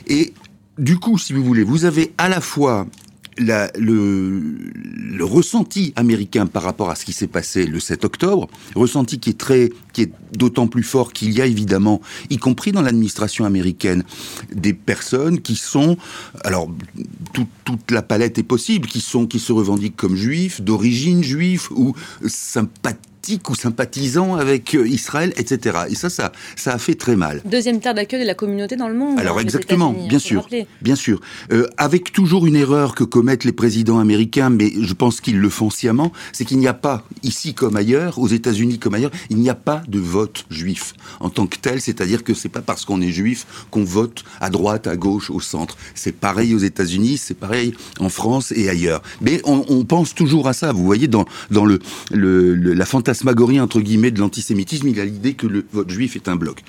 Et 0.06 0.34
du 0.78 0.98
coup, 0.98 1.18
si 1.18 1.32
vous 1.32 1.44
voulez, 1.44 1.62
vous 1.62 1.84
avez 1.84 2.12
à 2.18 2.28
la 2.28 2.40
fois 2.40 2.86
le, 3.38 5.24
ressenti 5.24 5.92
américain 5.96 6.46
par 6.46 6.62
rapport 6.62 6.90
à 6.90 6.94
ce 6.94 7.04
qui 7.04 7.12
s'est 7.12 7.26
passé 7.26 7.66
le 7.66 7.80
7 7.80 8.04
octobre, 8.04 8.48
ressenti 8.74 9.18
qui 9.18 9.30
est 9.30 9.38
très, 9.38 9.70
qui 9.92 10.02
est 10.02 10.12
d'autant 10.32 10.66
plus 10.66 10.82
fort 10.82 11.12
qu'il 11.12 11.32
y 11.32 11.40
a 11.40 11.46
évidemment, 11.46 12.00
y 12.30 12.36
compris 12.36 12.72
dans 12.72 12.82
l'administration 12.82 13.44
américaine, 13.44 14.04
des 14.52 14.72
personnes 14.72 15.40
qui 15.40 15.56
sont, 15.56 15.96
alors 16.44 16.68
toute 17.64 17.90
la 17.90 18.02
palette 18.02 18.38
est 18.38 18.44
possible, 18.44 18.88
qui 18.88 19.00
sont, 19.00 19.26
qui 19.26 19.38
se 19.38 19.52
revendiquent 19.52 19.96
comme 19.96 20.16
juifs, 20.16 20.60
d'origine 20.60 21.22
juive 21.22 21.68
ou 21.70 21.94
sympathiques 23.24 23.50
ou 23.50 23.54
sympathisant 23.54 24.34
avec 24.36 24.74
euh, 24.74 24.86
Israël, 24.86 25.32
etc. 25.36 25.78
Et 25.88 25.94
ça, 25.94 26.10
ça, 26.10 26.32
ça 26.56 26.74
a 26.74 26.78
fait 26.78 26.94
très 26.94 27.16
mal. 27.16 27.40
Deuxième 27.44 27.80
terre 27.80 27.94
d'accueil 27.94 28.20
de 28.20 28.26
la 28.26 28.34
communauté 28.34 28.76
dans 28.76 28.88
le 28.88 28.94
monde. 28.94 29.18
Alors 29.18 29.38
hein, 29.38 29.42
exactement, 29.42 29.92
bien 29.92 30.18
sûr, 30.18 30.46
bien 30.82 30.96
sûr, 30.96 31.20
euh, 31.52 31.66
avec 31.78 32.12
toujours 32.12 32.46
une 32.46 32.56
erreur 32.56 32.94
que 32.94 33.04
commettent 33.04 33.44
les 33.44 33.52
présidents 33.52 33.98
américains, 33.98 34.50
mais 34.50 34.72
je 34.78 34.92
pense 34.92 35.20
qu'ils 35.20 35.38
le 35.38 35.48
font 35.48 35.70
sciemment, 35.70 36.12
c'est 36.32 36.44
qu'il 36.44 36.58
n'y 36.58 36.68
a 36.68 36.74
pas 36.74 37.04
ici 37.22 37.54
comme 37.54 37.76
ailleurs, 37.76 38.18
aux 38.18 38.28
États-Unis 38.28 38.78
comme 38.78 38.94
ailleurs, 38.94 39.12
il 39.30 39.38
n'y 39.38 39.48
a 39.48 39.54
pas 39.54 39.82
de 39.88 39.98
vote 39.98 40.44
juif 40.50 40.92
en 41.20 41.30
tant 41.30 41.46
que 41.46 41.56
tel. 41.56 41.80
C'est-à-dire 41.80 42.24
que 42.24 42.34
c'est 42.34 42.50
pas 42.50 42.62
parce 42.62 42.84
qu'on 42.84 43.00
est 43.00 43.12
juif 43.12 43.46
qu'on 43.70 43.84
vote 43.84 44.24
à 44.40 44.50
droite, 44.50 44.86
à 44.86 44.96
gauche, 44.96 45.30
au 45.30 45.40
centre. 45.40 45.76
C'est 45.94 46.12
pareil 46.12 46.54
aux 46.54 46.58
États-Unis, 46.58 47.18
c'est 47.18 47.34
pareil 47.34 47.74
en 48.00 48.10
France 48.10 48.52
et 48.54 48.68
ailleurs. 48.68 49.02
Mais 49.22 49.40
on, 49.44 49.64
on, 49.68 49.84
pense 49.84 50.14
toujours 50.14 50.48
à 50.48 50.52
ça. 50.52 50.72
Vous 50.72 50.84
voyez 50.84 51.08
dans 51.08 51.24
dans 51.50 51.64
le, 51.64 51.78
le, 52.10 52.54
le 52.54 52.74
la 52.74 52.86
fantasme 52.86 53.13
fantasmagorie 53.14 53.60
entre 53.60 53.80
guillemets 53.80 54.10
de 54.10 54.18
l'antisémitisme, 54.18 54.88
il 54.88 55.00
a 55.00 55.04
l'idée 55.04 55.34
que 55.34 55.46
le 55.46 55.64
vote 55.72 55.90
juif 55.90 56.16
est 56.16 56.28
un 56.28 56.36
bloc. 56.36 56.62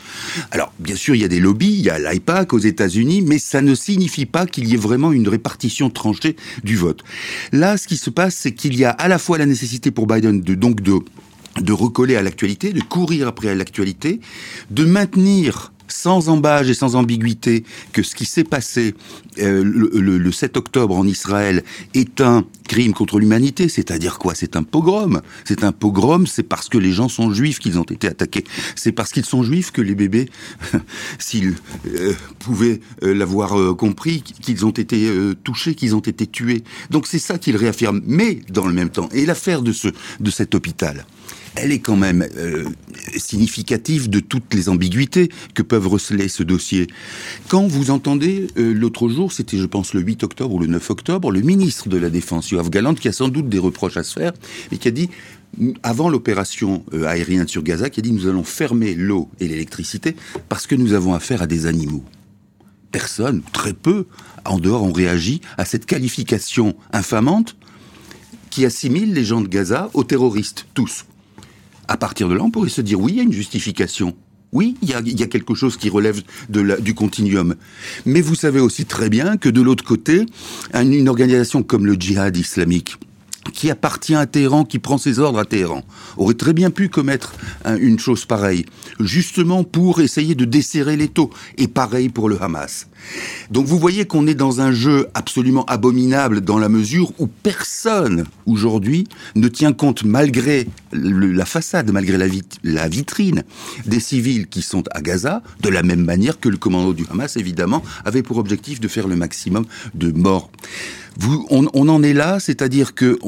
Alors, 0.52 0.72
bien 0.80 0.96
sûr, 0.96 1.16
il 1.16 1.22
y 1.22 1.24
a 1.24 1.28
des 1.28 1.40
lobbies, 1.40 1.74
il 1.80 1.82
y 1.82 1.90
a 1.90 1.98
l'IPAC 1.98 2.54
aux 2.54 2.60
États-Unis, 2.60 3.24
mais 3.24 3.40
ça 3.40 3.62
ne 3.62 3.74
signifie 3.74 4.26
pas 4.26 4.46
qu'il 4.46 4.68
y 4.68 4.76
ait 4.76 4.78
vraiment 4.78 5.12
une 5.12 5.28
répartition 5.28 5.90
tranchée 5.90 6.36
du 6.64 6.76
vote. 6.76 7.04
Là, 7.52 7.78
ce 7.78 7.88
qui 7.88 7.98
se 7.98 8.10
passe, 8.10 8.36
c'est 8.36 8.54
qu'il 8.54 8.78
y 8.78 8.86
a 8.86 8.92
à 8.92 9.08
la 9.08 9.18
fois 9.18 9.38
la 9.38 9.46
nécessité 9.46 9.92
pour 9.92 10.08
Biden 10.08 10.42
de 10.42 10.56
donc 10.56 10.82
de 10.82 11.00
de 11.62 11.72
recoller 11.72 12.18
à 12.18 12.22
l'actualité, 12.22 12.74
de 12.74 12.82
courir 12.82 13.30
après 13.30 13.56
l'actualité, 13.56 14.20
de 14.72 14.84
maintenir 14.84 15.72
sans 15.88 16.30
embâge 16.30 16.70
et 16.70 16.74
sans 16.74 16.96
ambiguïté 16.96 17.64
que 17.94 18.04
ce 18.04 18.16
qui 18.16 18.26
s'est 18.26 18.44
passé 18.44 18.94
euh, 19.40 19.64
le, 19.64 20.32
7 20.32 20.58
octobre 20.58 20.96
en 20.96 21.06
Israël 21.06 21.64
est 21.94 22.22
un 22.22 22.46
crime 22.68 22.94
contre 22.94 23.20
l'humanité, 23.20 23.70
c'est-à-dire 23.70 24.18
quoi? 24.18 24.34
C'est 24.36 24.56
un 24.56 24.64
pogrom. 24.64 25.22
C'est 25.44 25.64
un 25.64 25.72
pogrom, 25.72 26.28
c'est 26.28 26.44
parce 26.44 26.70
que 26.70 26.78
les 26.78 26.92
gens 26.92 27.10
sont 27.10 27.32
juifs 27.32 27.60
qu'ils 27.60 27.78
ont 27.80 27.84
été 27.84 28.08
attaqués. 28.08 28.44
C'est 28.76 28.92
parce 28.92 29.12
qu'ils 29.12 29.26
sont 29.26 29.44
juifs 29.44 29.72
que 29.72 29.82
les 29.82 29.96
bébés, 29.96 30.30
s'ils 31.20 31.56
euh, 31.88 32.14
pouvaient 32.40 32.80
euh, 33.04 33.14
l'avoir 33.14 33.76
compris, 33.76 34.22
qu'ils 34.22 34.66
ont 34.66 34.72
été 34.72 35.10
touchés, 35.44 35.76
qu'ils 35.76 35.96
ont 35.96 36.00
été 36.00 36.28
tués. 36.28 36.64
Donc 36.90 37.08
c'est 37.08 37.20
ça 37.20 37.38
qu'il 37.38 37.56
réaffirme. 37.56 38.02
Mais 38.06 38.40
dans 38.50 38.68
le 38.68 38.74
même 38.74 38.90
temps, 38.90 39.10
et 39.14 39.26
l'affaire 39.26 39.62
de 39.62 39.72
cet 40.32 40.56
hôpital, 40.56 41.06
elle 41.56 41.72
est 41.72 41.80
quand 41.80 41.96
même 41.96 42.28
euh, 42.38 42.66
significative 43.18 44.10
de 44.10 44.20
toutes 44.20 44.54
les 44.54 44.70
ambiguïtés 44.70 45.30
que 45.54 45.62
peuvent 45.62 45.88
receler 45.88 46.28
ce 46.28 46.44
dossier. 46.44 46.88
Quand 47.48 47.66
vous 47.68 47.92
entendez, 47.92 48.48
euh, 48.58 48.74
l'autre 48.74 49.10
jour, 49.10 49.32
c'était 49.32 49.58
je 49.58 49.66
pense 49.66 49.94
le 49.94 50.02
8 50.02 50.24
octobre 50.24 50.54
ou 50.54 50.60
le 50.60 50.68
9 50.68 50.90
octobre, 50.90 51.32
le 51.32 51.42
ministre 51.42 51.90
de 51.90 51.98
la 51.98 52.10
Défense, 52.10 52.52
Yoav 52.52 52.70
Galant, 52.70 52.94
qui 52.94 53.08
a 53.08 53.12
sans 53.12 53.30
doute 53.30 53.50
des 53.50 53.60
reproches 53.60 53.98
à 53.98 54.04
se 54.04 54.20
faire, 54.20 54.34
et 54.72 54.78
qui 54.78 54.88
a 54.88 54.92
dit, 54.92 55.10
avant 55.84 56.10
l'opération 56.10 56.84
euh, 56.94 57.06
aérienne 57.06 57.48
sur 57.48 57.64
Gaza, 57.64 57.90
qui 57.90 58.02
a 58.02 58.04
dit 58.04 58.12
nous 58.12 58.28
allons 58.28 58.44
fermer 58.44 58.94
l'eau 58.94 59.30
et 59.40 59.48
l'électricité 59.48 60.16
parce 60.50 60.68
que 60.68 60.76
nous 60.76 60.94
avons 60.94 61.14
affaire 61.14 61.42
à 61.42 61.48
des 61.48 61.66
animaux. 61.66 62.04
Personne, 62.92 63.42
très 63.54 63.74
peu, 63.74 64.06
en 64.46 64.60
dehors, 64.60 64.84
ont 64.84 64.94
réagi 64.94 65.42
à 65.58 65.66
cette 65.66 65.86
qualification 65.86 66.76
infamante 66.94 67.56
qui 68.50 68.66
assimile 68.66 69.14
les 69.14 69.26
gens 69.26 69.42
de 69.42 69.48
Gaza 69.48 69.90
aux 69.94 70.04
terroristes, 70.04 70.66
tous. 70.74 71.06
À 71.88 71.98
partir 71.98 72.30
de 72.30 72.36
là, 72.36 72.44
on 72.44 72.52
pourrait 72.52 72.70
se 72.70 72.82
dire 72.82 73.00
oui, 73.00 73.14
il 73.14 73.18
y 73.18 73.20
a 73.20 73.24
une 73.24 73.34
justification. 73.34 74.16
Oui, 74.52 74.76
il 74.82 74.90
y 74.90 75.24
a, 75.24 75.28
quelque 75.28 75.54
chose 75.54 75.76
qui 75.76 75.90
relève 75.90 76.22
du 76.50 76.94
continuum. 76.94 77.56
Mais 78.06 78.22
vous 78.22 78.36
savez 78.36 78.62
aussi 78.62 78.86
très 78.86 79.10
bien 79.10 79.36
que 79.36 79.50
de 79.50 79.62
l'autre 79.62 79.84
côté, 79.84 80.26
une 80.74 81.10
organisation 81.10 81.62
comme 81.62 81.86
le 81.86 81.96
djihad 81.96 82.38
islamique, 82.38 82.96
qui 83.54 83.70
appartient 83.70 84.16
à 84.16 84.26
Téhéran, 84.26 84.66
qui 84.66 84.80
prend 84.80 84.98
ses 84.98 85.20
ordres 85.20 85.40
à 85.40 85.46
Téhéran, 85.46 85.84
aurait 86.18 86.34
très 86.34 86.54
bien 86.54 86.72
pu 86.72 86.90
commettre 86.90 87.34
une 87.80 88.00
chose 88.00 88.26
pareille, 88.26 88.66
justement 89.00 89.64
pour 89.64 90.02
essayer 90.02 90.36
de 90.36 90.46
desserrer 90.46 90.98
les 90.98 91.08
taux. 91.08 91.30
Et 91.58 91.68
pareil 91.68 92.10
pour 92.10 92.30
le 92.30 92.42
Hamas. 92.42 92.88
Donc 93.52 93.66
vous 93.66 93.78
voyez 93.78 94.06
qu'on 94.06 94.28
est 94.28 94.36
dans 94.36 94.62
un 94.62 94.72
jeu 94.72 95.08
absolument 95.14 95.66
abominable 95.66 96.42
dans 96.42 96.58
la 96.58 96.70
mesure 96.70 97.12
où 97.20 97.28
personne 97.28 98.26
aujourd'hui 98.46 99.08
ne 99.36 99.48
tient 99.48 99.74
compte, 99.74 100.04
malgré 100.04 100.68
la 100.92 101.46
façade, 101.46 101.92
malgré 101.92 102.18
la, 102.18 102.26
la 102.64 102.88
vitrine 102.88 103.44
des 103.86 104.00
civils 104.00 104.48
qui 104.48 104.62
sont 104.62 104.84
à 104.92 105.02
Gaza, 105.02 105.44
de 105.62 105.70
la 105.70 105.84
même 105.84 106.04
manière 106.04 106.40
que 106.40 106.50
le 106.50 106.58
commando 106.58 106.94
du 106.94 107.06
Hamas, 107.12 107.38
évidemment, 107.38 107.84
avait 108.06 108.24
pour 108.24 108.38
objectif 108.38 108.80
de 108.80 108.88
faire 108.88 109.08
le 109.08 109.16
maximum 109.16 109.66
de 109.94 110.12
morts 110.12 110.50
on, 111.50 111.90
en 111.90 112.04
est 112.04 112.14
là, 112.14 112.40
c'est-à-dire 112.40 112.94
que 112.94 113.20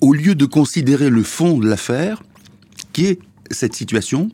au 0.00 0.12
lieu 0.12 0.34
de 0.34 0.44
considérer 0.44 1.10
le 1.10 1.22
fond 1.22 1.58
de 1.58 1.68
l'affaire, 1.68 2.22
qui 2.92 3.06
est 3.06 3.18
cette 3.50 3.74
situation, 3.74 4.30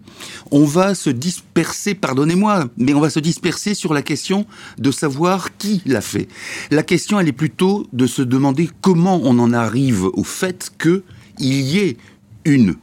on 0.50 0.64
va 0.64 0.94
se 0.94 1.10
disperser, 1.10 1.94
pardonnez-moi, 1.94 2.68
mais 2.76 2.94
on 2.94 3.00
va 3.00 3.10
se 3.10 3.20
disperser 3.20 3.74
sur 3.74 3.92
la 3.92 4.02
question 4.02 4.46
de 4.78 4.90
savoir 4.90 5.56
qui 5.56 5.82
l'a 5.86 6.00
fait. 6.00 6.28
La 6.70 6.82
question, 6.82 7.18
elle 7.18 7.28
est 7.28 7.32
plutôt 7.32 7.86
de 7.92 8.06
se 8.06 8.22
demander 8.22 8.70
comment 8.80 9.20
on 9.24 9.38
en 9.38 9.52
arrive 9.52 10.04
au 10.04 10.24
fait 10.24 10.70
qu'il 10.80 11.02
y 11.40 11.78
ait 11.78 11.96
une 12.44 12.76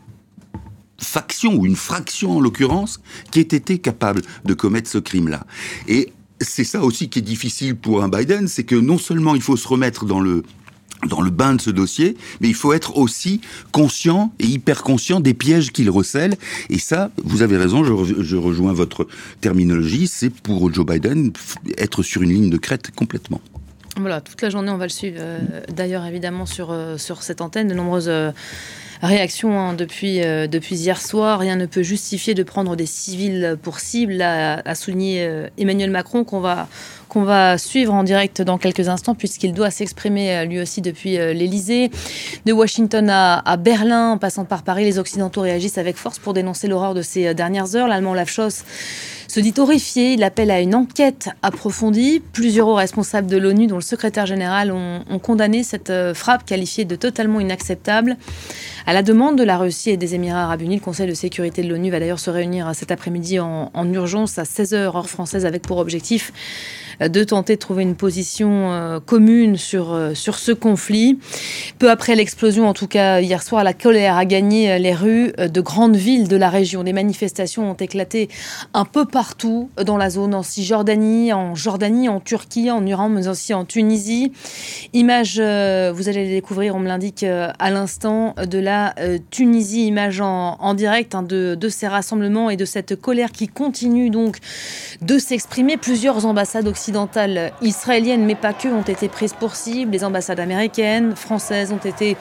faction 0.98 1.56
ou 1.56 1.66
une 1.66 1.76
fraction 1.76 2.38
en 2.38 2.42
l'occurrence 2.42 3.02
qui 3.32 3.40
ait 3.40 3.44
été 3.44 3.80
capable 3.80 4.22
de 4.46 4.54
commettre 4.54 4.90
ce 4.90 4.98
crime-là. 4.98 5.46
C'est 6.42 6.64
ça 6.64 6.82
aussi 6.82 7.10
qui 7.10 7.20
est 7.20 7.22
difficile 7.22 7.76
pour 7.76 8.04
un 8.04 8.10
Biden, 8.10 8.48
c'est 8.48 8.64
que 8.64 8.76
non 8.76 8.98
seulement 8.98 9.36
il 9.36 9.42
faut 9.42 9.58
se 9.58 9.68
remettre 9.68 10.06
dans 10.06 10.20
le 10.20 10.44
dans 11.08 11.22
le 11.22 11.30
bain 11.30 11.54
de 11.54 11.62
ce 11.62 11.70
dossier, 11.70 12.18
mais 12.42 12.48
il 12.48 12.56
faut 12.56 12.74
être 12.74 12.98
aussi 12.98 13.42
conscient 13.72 14.34
et 14.40 14.46
hyper 14.46 14.82
conscient 14.82 15.20
des 15.20 15.34
pièges 15.34 15.72
qu'il 15.72 15.90
recèle. 15.90 16.36
Et 16.70 16.80
ça, 16.80 17.12
vous 17.24 17.42
avez 17.42 17.58
raison, 17.58 17.84
je, 17.84 18.36
rejoins 18.38 18.74
votre 18.74 19.08
terminologie, 19.42 20.08
c'est 20.08 20.30
pour 20.30 20.74
Joe 20.74 20.86
Biden 20.86 21.32
être 21.78 22.02
sur 22.02 22.22
une 22.24 22.34
ligne 22.34 22.50
de 22.50 22.58
crête 22.58 22.92
complètement. 22.92 23.42
Voilà, 23.98 24.20
toute 24.20 24.42
la 24.42 24.50
journée, 24.50 24.72
on 24.72 24.78
va 24.78 24.86
le 24.86 24.90
suivre. 24.90 25.18
Euh, 25.20 25.40
d'ailleurs, 25.74 26.06
évidemment, 26.06 26.46
sur, 26.46 26.72
euh, 26.72 26.98
sur 26.98 27.24
cette 27.24 27.40
antenne, 27.40 27.70
de 27.70 27.74
nombreuses 27.74 28.10
euh, 28.10 28.32
réactions 29.02 29.60
hein, 29.60 29.74
depuis, 29.74 30.20
depuis 30.20 30.76
hier 30.76 31.02
soir. 31.02 31.40
Rien 31.40 31.56
ne 31.56 31.66
peut 31.66 31.84
justifier 31.84 32.34
de 32.34 32.44
prendre 32.44 32.76
des 32.76 32.86
civils 32.86 33.58
pour 33.62 33.80
cible, 33.80 34.22
a 34.22 34.76
souligné 34.76 35.46
Emmanuel 35.58 35.92
Macron, 35.92 36.24
qu'on 36.24 36.40
va 36.40 36.68
qu'on 37.16 37.24
va 37.24 37.58
suivre 37.58 37.94
en 37.94 38.04
direct 38.04 38.42
dans 38.42 38.58
quelques 38.58 38.90
instants, 38.90 39.16
puisqu'il 39.16 39.54
doit 39.54 39.72
s'exprimer 39.72 40.36
euh, 40.36 40.46
lui 40.46 40.60
aussi 40.60 40.82
depuis 40.82 41.18
euh, 41.18 41.32
l'Elysée. 41.34 41.92
De 42.46 42.52
Washington 42.52 43.10
à, 43.10 43.58
Berlin, 43.58 44.12
en 44.12 44.18
passant 44.18 44.46
par 44.46 44.64
Paris, 44.64 44.84
les 44.84 45.00
Occidentaux 45.00 45.42
réagissent 45.42 45.78
avec 45.78 45.96
force 45.96 46.20
pour 46.20 46.34
dénoncer 46.34 46.68
l'horreur 46.68 46.94
de 46.94 47.02
ces 47.02 47.28
euh, 47.28 47.34
dernières 47.34 47.76
heures. 47.76 47.88
L'Allemand 47.88 48.12
Olaf 48.12 48.30
se 49.36 49.42
dit 49.42 49.54
horrifié. 49.58 50.14
Il 50.14 50.24
appelle 50.24 50.50
à 50.50 50.62
une 50.62 50.74
enquête 50.74 51.28
approfondie. 51.42 52.22
Plusieurs 52.32 52.70
hauts 52.70 52.76
responsables 52.76 53.28
de 53.28 53.36
l'ONU, 53.36 53.68
dont 53.68 53.76
le 53.76 53.82
secrétaire 53.82 54.26
général, 54.26 54.72
ont, 54.72 55.04
condamné 55.20 55.64
cette 55.64 55.92
frappe 56.14 56.46
qualifiée 56.46 56.86
de 56.86 56.96
totalement 56.96 57.42
inacceptable. 57.42 58.16
À 58.86 58.94
la 58.94 59.04
demande 59.04 59.38
de 59.38 59.44
la 59.44 59.58
Russie 59.58 59.90
et 59.90 59.98
des 59.98 60.16
Émirats 60.16 60.44
arabes 60.44 60.62
unis, 60.62 60.76
le 60.76 60.82
Conseil 60.82 61.08
de 61.08 61.14
sécurité 61.14 61.64
de 61.64 61.68
l'ONU 61.68 61.92
va 61.92 62.00
d'ailleurs 62.00 62.20
se 62.20 62.30
réunir 62.30 62.72
cet 62.74 62.92
après-midi 62.92 63.40
en, 63.40 63.72
en 63.74 63.92
urgence 63.92 64.40
à 64.40 64.44
16h 64.44 64.76
heure 64.76 65.10
française 65.10 65.46
avec 65.46 65.64
pour 65.64 65.80
objectif 65.80 66.32
de 67.00 67.24
tenter 67.24 67.56
de 67.56 67.60
trouver 67.60 67.84
une 67.84 67.96
position 67.96 68.72
euh, 68.72 69.00
commune 69.00 69.58
sur, 69.58 69.94
euh, 69.94 70.14
sur 70.14 70.40
ce 70.40 70.52
conflit. 70.52 71.20
Peu 71.80 71.90
après 71.92 72.16
l'explosion, 72.16 72.68
en 72.68 72.74
tout 72.74 72.88
cas 72.88 73.20
hier 73.20 73.44
soir, 73.44 73.64
la 73.64 73.74
colère 73.74 74.16
a 74.16 74.26
gagné 74.26 74.72
euh, 74.72 74.78
les 74.78 74.94
rues 74.94 75.34
de 75.38 75.62
grandes 75.62 75.96
villes 75.96 76.28
de 76.28 76.36
la 76.36 76.50
région. 76.50 76.84
Des 76.84 76.94
manifestations 76.94 77.70
ont 77.72 77.76
éclaté 77.76 78.30
un 78.74 78.86
peu 78.86 79.06
partout 79.06 79.70
dans 79.84 79.98
la 79.98 80.10
zone, 80.10 80.34
en 80.34 80.44
Cisjordanie, 80.44 81.34
en 81.34 81.56
Jordanie, 81.56 82.10
en 82.10 82.20
Turquie, 82.20 82.72
en 82.72 82.86
Iran, 82.86 83.10
mais 83.10 83.28
aussi 83.28 83.54
en 83.54 83.66
Tunisie. 83.66 84.32
Images, 84.94 85.36
vous 85.36 86.10
allez 86.10 86.26
les 86.26 86.36
découvrir, 86.36 86.76
on 86.76 86.80
me 86.80 86.88
l'indique 86.88 87.24
à 87.24 87.72
l'instant, 87.72 88.36
de 88.38 88.60
la 88.60 88.96
Tunisie, 89.32 89.88
image 89.88 90.22
en, 90.22 90.58
en 90.60 90.74
direct 90.74 91.16
hein, 91.16 91.24
de, 91.24 91.56
de 91.60 91.70
ces 91.70 91.88
rassemblements 91.88 92.50
et 92.50 92.58
de 92.58 92.66
cette 92.66 92.96
colère 92.96 93.32
qui 93.32 93.48
continue 93.48 94.10
donc 94.10 94.38
de 95.02 95.18
s'exprimer. 95.18 95.78
Plusieurs 95.78 96.26
ambassades 96.26 96.68
occidentales 96.68 96.85
occidentales 96.86 97.52
israéliennes, 97.64 98.28
mais 98.28 98.36
pas 98.36 98.54
que, 98.54 98.68
ont 98.68 98.84
été 98.84 99.08
prises 99.10 99.34
pour 99.34 99.56
cible. 99.56 99.92
Les 99.92 100.04
ambassades 100.04 100.40
américaines, 100.40 101.16
françaises 101.16 101.72
ont 101.72 101.84
été 101.84 102.16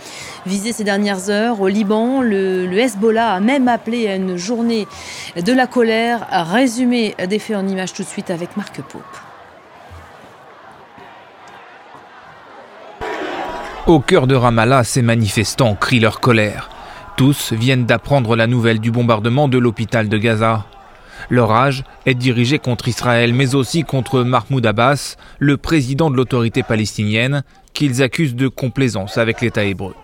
visées 0.46 0.72
ces 0.72 0.84
dernières 0.84 1.28
heures. 1.28 1.60
Au 1.60 1.68
Liban, 1.68 2.22
le, 2.22 2.72
Hezbollah 2.72 3.34
a 3.34 3.40
même 3.40 3.68
appelé 3.68 4.08
à 4.08 4.16
une 4.16 4.38
journée 4.38 4.86
de 5.36 5.52
la 5.52 5.66
colère. 5.66 6.26
Résumé 6.30 7.14
des 7.28 7.38
faits 7.38 7.58
en 7.58 7.68
images 7.68 7.92
tout 7.92 8.04
de 8.04 8.08
suite 8.08 8.30
avec 8.30 8.56
Marc 8.56 8.80
Pope. 8.80 9.02
Au 13.86 14.00
cœur 14.00 14.26
de 14.26 14.34
Ramallah, 14.34 14.82
ces 14.82 15.02
manifestants 15.02 15.74
crient 15.74 16.00
leur 16.00 16.20
colère. 16.20 16.70
Tous 17.18 17.52
viennent 17.52 17.84
d'apprendre 17.84 18.34
la 18.34 18.46
nouvelle 18.46 18.80
du 18.80 18.90
bombardement 18.90 19.46
de 19.46 19.58
l'hôpital 19.58 20.08
de 20.08 20.16
Gaza. 20.16 20.64
Leur 21.30 21.48
rage 21.48 21.84
est 22.06 22.14
dirigée 22.14 22.58
contre 22.58 22.88
Israël, 22.88 23.32
mais 23.32 23.54
aussi 23.54 23.82
contre 23.82 24.22
Mahmoud 24.22 24.64
Abbas, 24.66 25.16
le 25.38 25.56
président 25.56 26.10
de 26.10 26.16
l'autorité 26.16 26.62
palestinienne, 26.62 27.42
qu'ils 27.72 28.02
accusent 28.02 28.36
de 28.36 28.48
complaisance 28.48 29.18
avec 29.18 29.40
l'État 29.40 29.64
hébreu. 29.64 29.94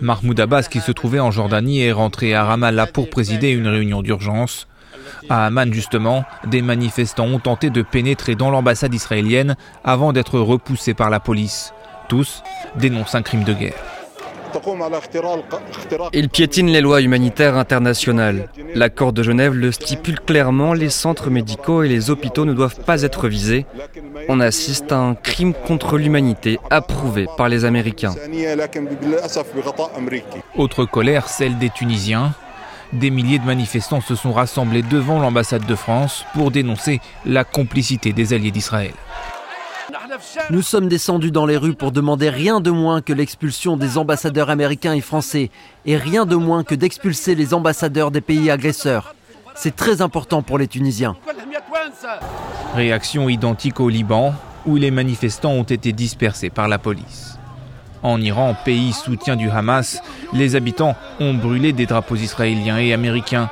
Mahmoud 0.00 0.38
Abbas, 0.38 0.64
qui 0.70 0.80
se 0.80 0.92
trouvait 0.92 1.20
en 1.20 1.30
Jordanie, 1.30 1.82
est 1.82 1.92
rentré 1.92 2.34
à 2.34 2.44
Ramallah 2.44 2.86
pour 2.86 3.08
présider 3.08 3.50
une 3.50 3.68
réunion 3.68 4.02
d'urgence. 4.02 4.66
À 5.30 5.46
Amman, 5.46 5.72
justement, 5.72 6.24
des 6.46 6.62
manifestants 6.62 7.26
ont 7.26 7.38
tenté 7.38 7.70
de 7.70 7.82
pénétrer 7.82 8.34
dans 8.34 8.50
l'ambassade 8.50 8.92
israélienne 8.92 9.56
avant 9.82 10.12
d'être 10.12 10.38
repoussés 10.38 10.94
par 10.94 11.10
la 11.10 11.20
police. 11.20 11.72
Tous 12.08 12.42
dénoncent 12.76 13.14
un 13.14 13.22
crime 13.22 13.44
de 13.44 13.54
guerre. 13.54 13.93
Il 16.12 16.28
piétine 16.28 16.68
les 16.68 16.80
lois 16.80 17.00
humanitaires 17.00 17.56
internationales. 17.56 18.48
L'accord 18.74 19.12
de 19.12 19.22
Genève 19.22 19.54
le 19.54 19.72
stipule 19.72 20.20
clairement, 20.20 20.72
les 20.72 20.90
centres 20.90 21.30
médicaux 21.30 21.82
et 21.82 21.88
les 21.88 22.10
hôpitaux 22.10 22.44
ne 22.44 22.52
doivent 22.52 22.80
pas 22.80 23.02
être 23.02 23.28
visés. 23.28 23.66
On 24.28 24.40
assiste 24.40 24.92
à 24.92 24.98
un 24.98 25.14
crime 25.14 25.54
contre 25.54 25.98
l'humanité 25.98 26.58
approuvé 26.70 27.26
par 27.36 27.48
les 27.48 27.64
Américains. 27.64 28.14
Autre 30.56 30.84
colère, 30.84 31.28
celle 31.28 31.58
des 31.58 31.70
Tunisiens. 31.70 32.34
Des 32.92 33.10
milliers 33.10 33.40
de 33.40 33.44
manifestants 33.44 34.00
se 34.00 34.14
sont 34.14 34.32
rassemblés 34.32 34.82
devant 34.82 35.18
l'ambassade 35.18 35.66
de 35.66 35.74
France 35.74 36.24
pour 36.34 36.50
dénoncer 36.50 37.00
la 37.26 37.42
complicité 37.42 38.12
des 38.12 38.32
alliés 38.34 38.52
d'Israël. 38.52 38.92
Nous 40.50 40.62
sommes 40.62 40.88
descendus 40.88 41.30
dans 41.30 41.46
les 41.46 41.56
rues 41.56 41.74
pour 41.74 41.92
demander 41.92 42.28
rien 42.28 42.60
de 42.60 42.70
moins 42.70 43.00
que 43.00 43.12
l'expulsion 43.12 43.76
des 43.76 43.98
ambassadeurs 43.98 44.50
américains 44.50 44.94
et 44.94 45.00
français, 45.00 45.50
et 45.86 45.96
rien 45.96 46.26
de 46.26 46.36
moins 46.36 46.64
que 46.64 46.74
d'expulser 46.74 47.34
les 47.34 47.54
ambassadeurs 47.54 48.10
des 48.10 48.20
pays 48.20 48.50
agresseurs. 48.50 49.14
C'est 49.54 49.76
très 49.76 50.02
important 50.02 50.42
pour 50.42 50.58
les 50.58 50.66
Tunisiens. 50.66 51.16
Réaction 52.74 53.28
identique 53.28 53.80
au 53.80 53.88
Liban, 53.88 54.34
où 54.66 54.76
les 54.76 54.90
manifestants 54.90 55.52
ont 55.52 55.62
été 55.64 55.92
dispersés 55.92 56.50
par 56.50 56.68
la 56.68 56.78
police. 56.78 57.38
En 58.02 58.20
Iran, 58.20 58.54
pays 58.64 58.92
soutien 58.92 59.36
du 59.36 59.48
Hamas, 59.48 60.02
les 60.32 60.56
habitants 60.56 60.94
ont 61.20 61.34
brûlé 61.34 61.72
des 61.72 61.86
drapeaux 61.86 62.16
israéliens 62.16 62.78
et 62.78 62.92
américains 62.92 63.48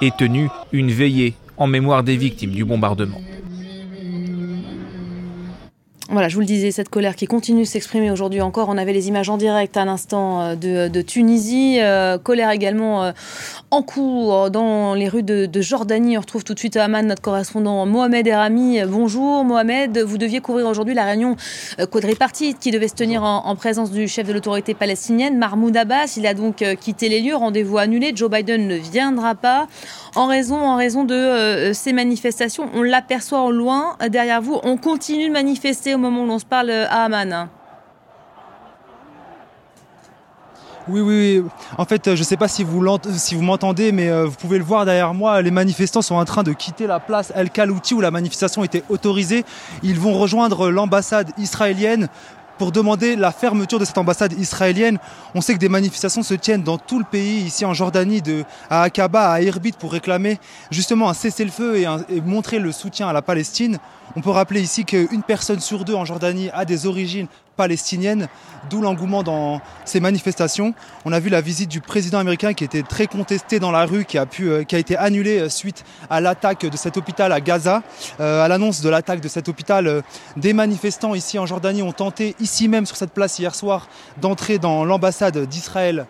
et 0.00 0.12
tenu 0.12 0.48
une 0.72 0.90
veillée 0.90 1.34
en 1.56 1.66
mémoire 1.66 2.02
des 2.02 2.16
victimes 2.16 2.52
du 2.52 2.64
bombardement. 2.64 3.20
Voilà, 6.08 6.28
je 6.28 6.34
vous 6.34 6.40
le 6.40 6.46
disais, 6.46 6.70
cette 6.70 6.88
colère 6.88 7.16
qui 7.16 7.26
continue 7.26 7.62
de 7.62 7.66
s'exprimer 7.66 8.12
aujourd'hui 8.12 8.40
encore. 8.40 8.68
On 8.68 8.78
avait 8.78 8.92
les 8.92 9.08
images 9.08 9.28
en 9.28 9.36
direct 9.36 9.76
à 9.76 9.84
l'instant 9.84 10.40
euh, 10.40 10.88
de, 10.88 11.02
Tunisie. 11.02 11.78
Euh, 11.80 12.16
colère 12.16 12.52
également 12.52 13.02
euh, 13.02 13.12
en 13.72 13.82
cours 13.82 14.48
dans 14.52 14.94
les 14.94 15.08
rues 15.08 15.24
de, 15.24 15.60
Jordanie. 15.60 16.16
On 16.16 16.20
retrouve 16.20 16.44
tout 16.44 16.54
de 16.54 16.60
suite 16.60 16.76
à 16.76 16.84
Amman 16.84 17.08
notre 17.08 17.22
correspondant 17.22 17.86
Mohamed 17.86 18.24
Erami. 18.24 18.78
Bonjour 18.86 19.42
Mohamed, 19.42 19.98
vous 19.98 20.16
deviez 20.16 20.40
couvrir 20.40 20.66
aujourd'hui 20.66 20.94
la 20.94 21.04
réunion 21.04 21.34
quadripartite 21.90 22.60
qui 22.60 22.70
devait 22.70 22.86
se 22.86 22.94
tenir 22.94 23.24
en, 23.24 23.56
présence 23.56 23.90
du 23.90 24.06
chef 24.06 24.28
de 24.28 24.32
l'autorité 24.32 24.74
palestinienne, 24.74 25.38
Mahmoud 25.38 25.76
Abbas. 25.76 26.14
Il 26.18 26.26
a 26.26 26.34
donc 26.34 26.62
quitté 26.80 27.08
les 27.08 27.20
lieux, 27.20 27.34
rendez-vous 27.34 27.78
annulé. 27.78 28.12
Joe 28.14 28.30
Biden 28.30 28.68
ne 28.68 28.76
viendra 28.76 29.34
pas 29.34 29.66
en 30.14 30.26
raison, 30.26 30.56
en 30.56 30.76
raison 30.76 31.04
de 31.04 31.72
ces 31.72 31.92
manifestations. 31.92 32.68
On 32.74 32.82
l'aperçoit 32.82 33.42
au 33.42 33.50
loin 33.50 33.96
derrière 34.08 34.40
vous. 34.40 34.60
On 34.62 34.76
continue 34.76 35.28
de 35.28 35.32
manifester 35.32 35.95
au 35.96 35.98
moment 35.98 36.22
où 36.22 36.26
l'on 36.26 36.38
se 36.38 36.44
parle 36.44 36.70
à 36.70 37.04
Amman. 37.04 37.48
Oui, 40.88 41.00
oui, 41.00 41.40
oui. 41.40 41.50
En 41.78 41.84
fait, 41.84 42.14
je 42.14 42.20
ne 42.20 42.24
sais 42.24 42.36
pas 42.36 42.46
si 42.46 42.62
vous, 42.62 42.80
m'entendez, 43.42 43.90
mais 43.90 44.08
euh, 44.08 44.26
vous 44.26 44.36
pouvez 44.36 44.58
le 44.58 44.64
voir 44.64 44.84
derrière 44.84 45.14
moi. 45.14 45.42
Les 45.42 45.50
manifestants 45.50 46.02
sont 46.02 46.14
en 46.14 46.24
train 46.24 46.44
de 46.44 46.52
quitter 46.52 46.86
la 46.86 47.00
place 47.00 47.32
El 47.34 47.50
Khalouti 47.50 47.94
où 47.94 48.00
la 48.00 48.12
manifestation 48.12 48.62
était 48.62 48.84
autorisée. 48.88 49.44
Ils 49.82 49.98
vont 49.98 50.12
rejoindre 50.12 50.70
l'ambassade 50.70 51.32
israélienne 51.38 52.08
pour 52.58 52.72
demander 52.72 53.16
la 53.16 53.32
fermeture 53.32 53.78
de 53.78 53.84
cette 53.84 53.98
ambassade 53.98 54.32
israélienne. 54.38 54.98
On 55.34 55.40
sait 55.40 55.54
que 55.54 55.58
des 55.58 55.68
manifestations 55.68 56.22
se 56.22 56.34
tiennent 56.34 56.62
dans 56.62 56.78
tout 56.78 56.98
le 56.98 57.04
pays, 57.04 57.40
ici 57.40 57.64
en 57.64 57.74
Jordanie, 57.74 58.22
de, 58.22 58.44
à 58.70 58.82
Aqaba, 58.82 59.30
à 59.30 59.40
Irbit, 59.40 59.72
pour 59.72 59.92
réclamer 59.92 60.38
justement 60.70 61.08
un 61.08 61.14
cessez-le-feu 61.14 61.78
et, 61.78 61.86
montrer 62.24 62.58
le 62.58 62.72
soutien 62.72 63.08
à 63.08 63.12
la 63.12 63.22
Palestine. 63.22 63.78
On 64.14 64.20
peut 64.20 64.30
rappeler 64.30 64.60
ici 64.60 64.84
qu'une 64.84 65.22
personne 65.26 65.60
sur 65.60 65.84
deux 65.84 65.94
en 65.94 66.04
Jordanie 66.04 66.50
a 66.52 66.64
des 66.64 66.86
origines 66.86 67.26
palestinienne, 67.56 68.28
d'où 68.70 68.80
l'engouement 68.80 69.22
dans 69.22 69.60
ces 69.84 69.98
manifestations. 69.98 70.74
On 71.04 71.12
a 71.12 71.18
vu 71.18 71.30
la 71.30 71.40
visite 71.40 71.70
du 71.70 71.80
président 71.80 72.18
américain 72.18 72.52
qui 72.52 72.64
était 72.64 72.82
très 72.82 73.06
contesté 73.06 73.58
dans 73.58 73.72
la 73.72 73.86
rue, 73.86 74.04
qui 74.04 74.18
a, 74.18 74.26
euh, 74.40 74.64
été 74.68 74.96
annulée 74.96 75.40
euh, 75.40 75.48
suite 75.48 75.84
à 76.10 76.20
l'attaque 76.20 76.66
de 76.66 76.76
cet 76.76 76.96
hôpital 76.96 77.32
à 77.32 77.40
Gaza. 77.40 77.82
Euh, 78.20 78.44
à 78.44 78.48
l'annonce 78.48 78.82
de 78.82 78.88
l'attaque 78.88 79.20
de 79.20 79.28
cet 79.28 79.48
hôpital, 79.48 80.02
des 80.36 80.52
manifestants 80.52 81.14
ici 81.14 81.38
en 81.38 81.46
Jordanie 81.46 81.82
ont 81.82 81.92
tenté, 81.92 82.36
ici 82.40 82.68
même 82.68 82.86
sur 82.86 82.96
cette 82.96 83.12
place 83.12 83.38
hier 83.38 83.54
soir, 83.54 83.88
d'entrer 84.20 84.58
dans 84.58 84.84
l'ambassade 84.84 85.38
d'Israël 85.46 86.06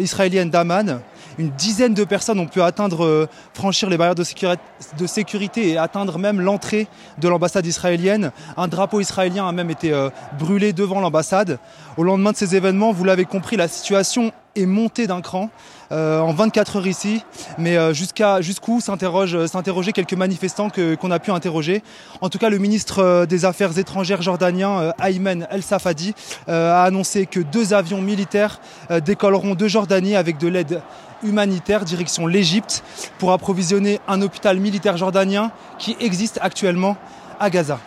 israélienne 0.00 0.48
d'Aman. 0.48 1.00
Une 1.38 1.50
dizaine 1.50 1.94
de 1.94 2.02
personnes 2.02 2.40
ont 2.40 2.46
pu 2.46 2.60
atteindre, 2.60 3.04
euh, 3.04 3.28
franchir 3.54 3.88
les 3.88 3.96
barrières 3.96 4.16
de, 4.16 5.06
sécurité 5.06 5.68
et 5.68 5.78
atteindre 5.78 6.18
même 6.18 6.40
l'entrée 6.40 6.88
de 7.18 7.28
l'ambassade 7.28 7.64
israélienne. 7.64 8.32
Un 8.56 8.66
drapeau 8.66 9.00
israélien 9.00 9.46
a 9.46 9.52
même 9.52 9.70
été 9.70 9.92
euh, 9.92 10.10
brûlé 10.36 10.72
devant 10.72 10.98
l'ambassade. 10.98 11.60
Au 11.96 12.02
lendemain 12.02 12.32
de 12.32 12.36
ces 12.36 12.56
événements, 12.56 12.90
vous 12.90 13.04
l'avez 13.04 13.24
compris, 13.24 13.56
la 13.56 13.68
situation 13.68 14.32
est 14.56 14.66
monté 14.66 15.06
d'un 15.06 15.20
cran 15.20 15.50
euh, 15.92 16.18
en 16.18 16.32
24 16.32 16.76
heures 16.78 16.86
ici, 16.88 17.22
mais 17.56 17.94
jusqu'à 17.94 18.40
jusqu'où 18.40 18.80
s'interroger 18.80 19.92
quelques 19.92 20.14
manifestants 20.14 20.70
qu'on 20.70 21.10
a 21.12 21.18
pu 21.20 21.30
interroger. 21.30 21.84
En 22.20 22.28
tout 22.28 22.38
cas, 22.38 22.48
le 22.48 22.58
ministre 22.58 23.26
des 23.26 23.44
Affaires 23.44 23.78
étrangères 23.78 24.22
jordanien, 24.22 24.92
Ayman 25.00 25.46
El 25.50 25.62
Safadi, 25.62 26.14
a 26.48 26.82
annoncé 26.82 27.26
que 27.26 27.38
deux 27.38 27.72
avions 27.74 28.00
militaires 28.00 28.60
décolleront 29.04 29.54
de 29.54 29.68
Jordanie 29.68 30.16
avec 30.16 30.38
de 30.38 30.48
l'aide 30.48 30.82
humanitaire 31.22 31.84
direction 31.84 32.26
l'Égypte 32.26 32.82
pour 33.18 33.32
approvisionner 33.32 34.00
un 34.08 34.22
hôpital 34.22 34.58
militaire 34.58 34.96
jordanien 34.96 35.50
qui 35.78 35.96
existe 36.00 36.38
actuellement 36.42 36.96
à 37.40 37.50
Gaza. 37.50 37.78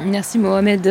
Merci 0.00 0.38
Mohamed. 0.38 0.86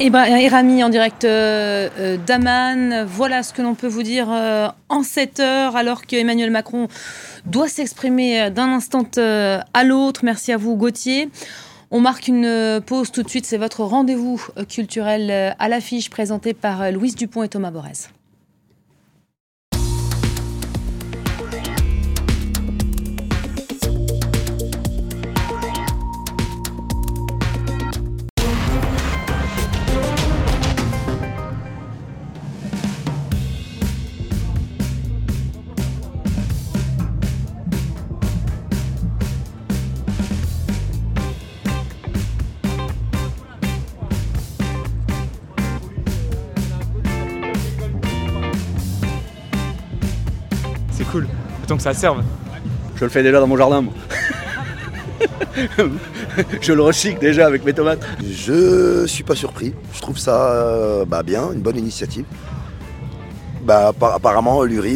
Erami 0.00 0.82
en 0.82 0.88
direct 0.88 1.24
euh, 1.24 1.88
euh, 1.98 2.16
d'Aman. 2.16 3.04
Voilà 3.04 3.42
ce 3.42 3.52
que 3.52 3.60
l'on 3.60 3.74
peut 3.74 3.86
vous 3.86 4.02
dire 4.02 4.28
euh, 4.30 4.68
en 4.88 5.02
cette 5.02 5.40
heure, 5.40 5.76
alors 5.76 6.06
qu'Emmanuel 6.06 6.50
Macron 6.50 6.88
doit 7.44 7.68
s'exprimer 7.68 8.50
d'un 8.50 8.72
instant 8.72 9.04
à 9.18 9.84
l'autre. 9.84 10.20
Merci 10.24 10.52
à 10.52 10.56
vous, 10.56 10.76
Gauthier. 10.76 11.28
On 11.90 12.00
marque 12.00 12.28
une 12.28 12.80
pause 12.86 13.10
tout 13.10 13.22
de 13.22 13.28
suite. 13.28 13.46
C'est 13.46 13.58
votre 13.58 13.82
rendez-vous 13.82 14.40
culturel 14.68 15.54
à 15.58 15.68
l'affiche 15.68 16.08
présenté 16.08 16.54
par 16.54 16.92
Louise 16.92 17.16
Dupont 17.16 17.42
et 17.42 17.48
Thomas 17.48 17.70
Borès. 17.70 18.10
Que 51.80 51.84
ça 51.84 51.94
serve. 51.94 52.22
Je 52.96 53.04
le 53.04 53.10
fais 53.10 53.22
déjà 53.22 53.40
dans 53.40 53.46
mon 53.46 53.56
jardin, 53.56 53.84
je 56.60 56.72
le 56.72 56.82
recycle 56.82 57.18
déjà 57.18 57.46
avec 57.46 57.64
mes 57.64 57.72
tomates. 57.72 58.00
Je 58.22 59.06
suis 59.06 59.24
pas 59.24 59.34
surpris. 59.34 59.74
Je 59.94 60.00
trouve 60.00 60.18
ça 60.18 60.52
euh, 60.52 61.04
bah, 61.06 61.22
bien, 61.22 61.52
une 61.52 61.60
bonne 61.60 61.78
initiative. 61.78 62.24
Bah, 63.62 63.92
apparemment, 64.00 64.62
l'urine 64.62 64.88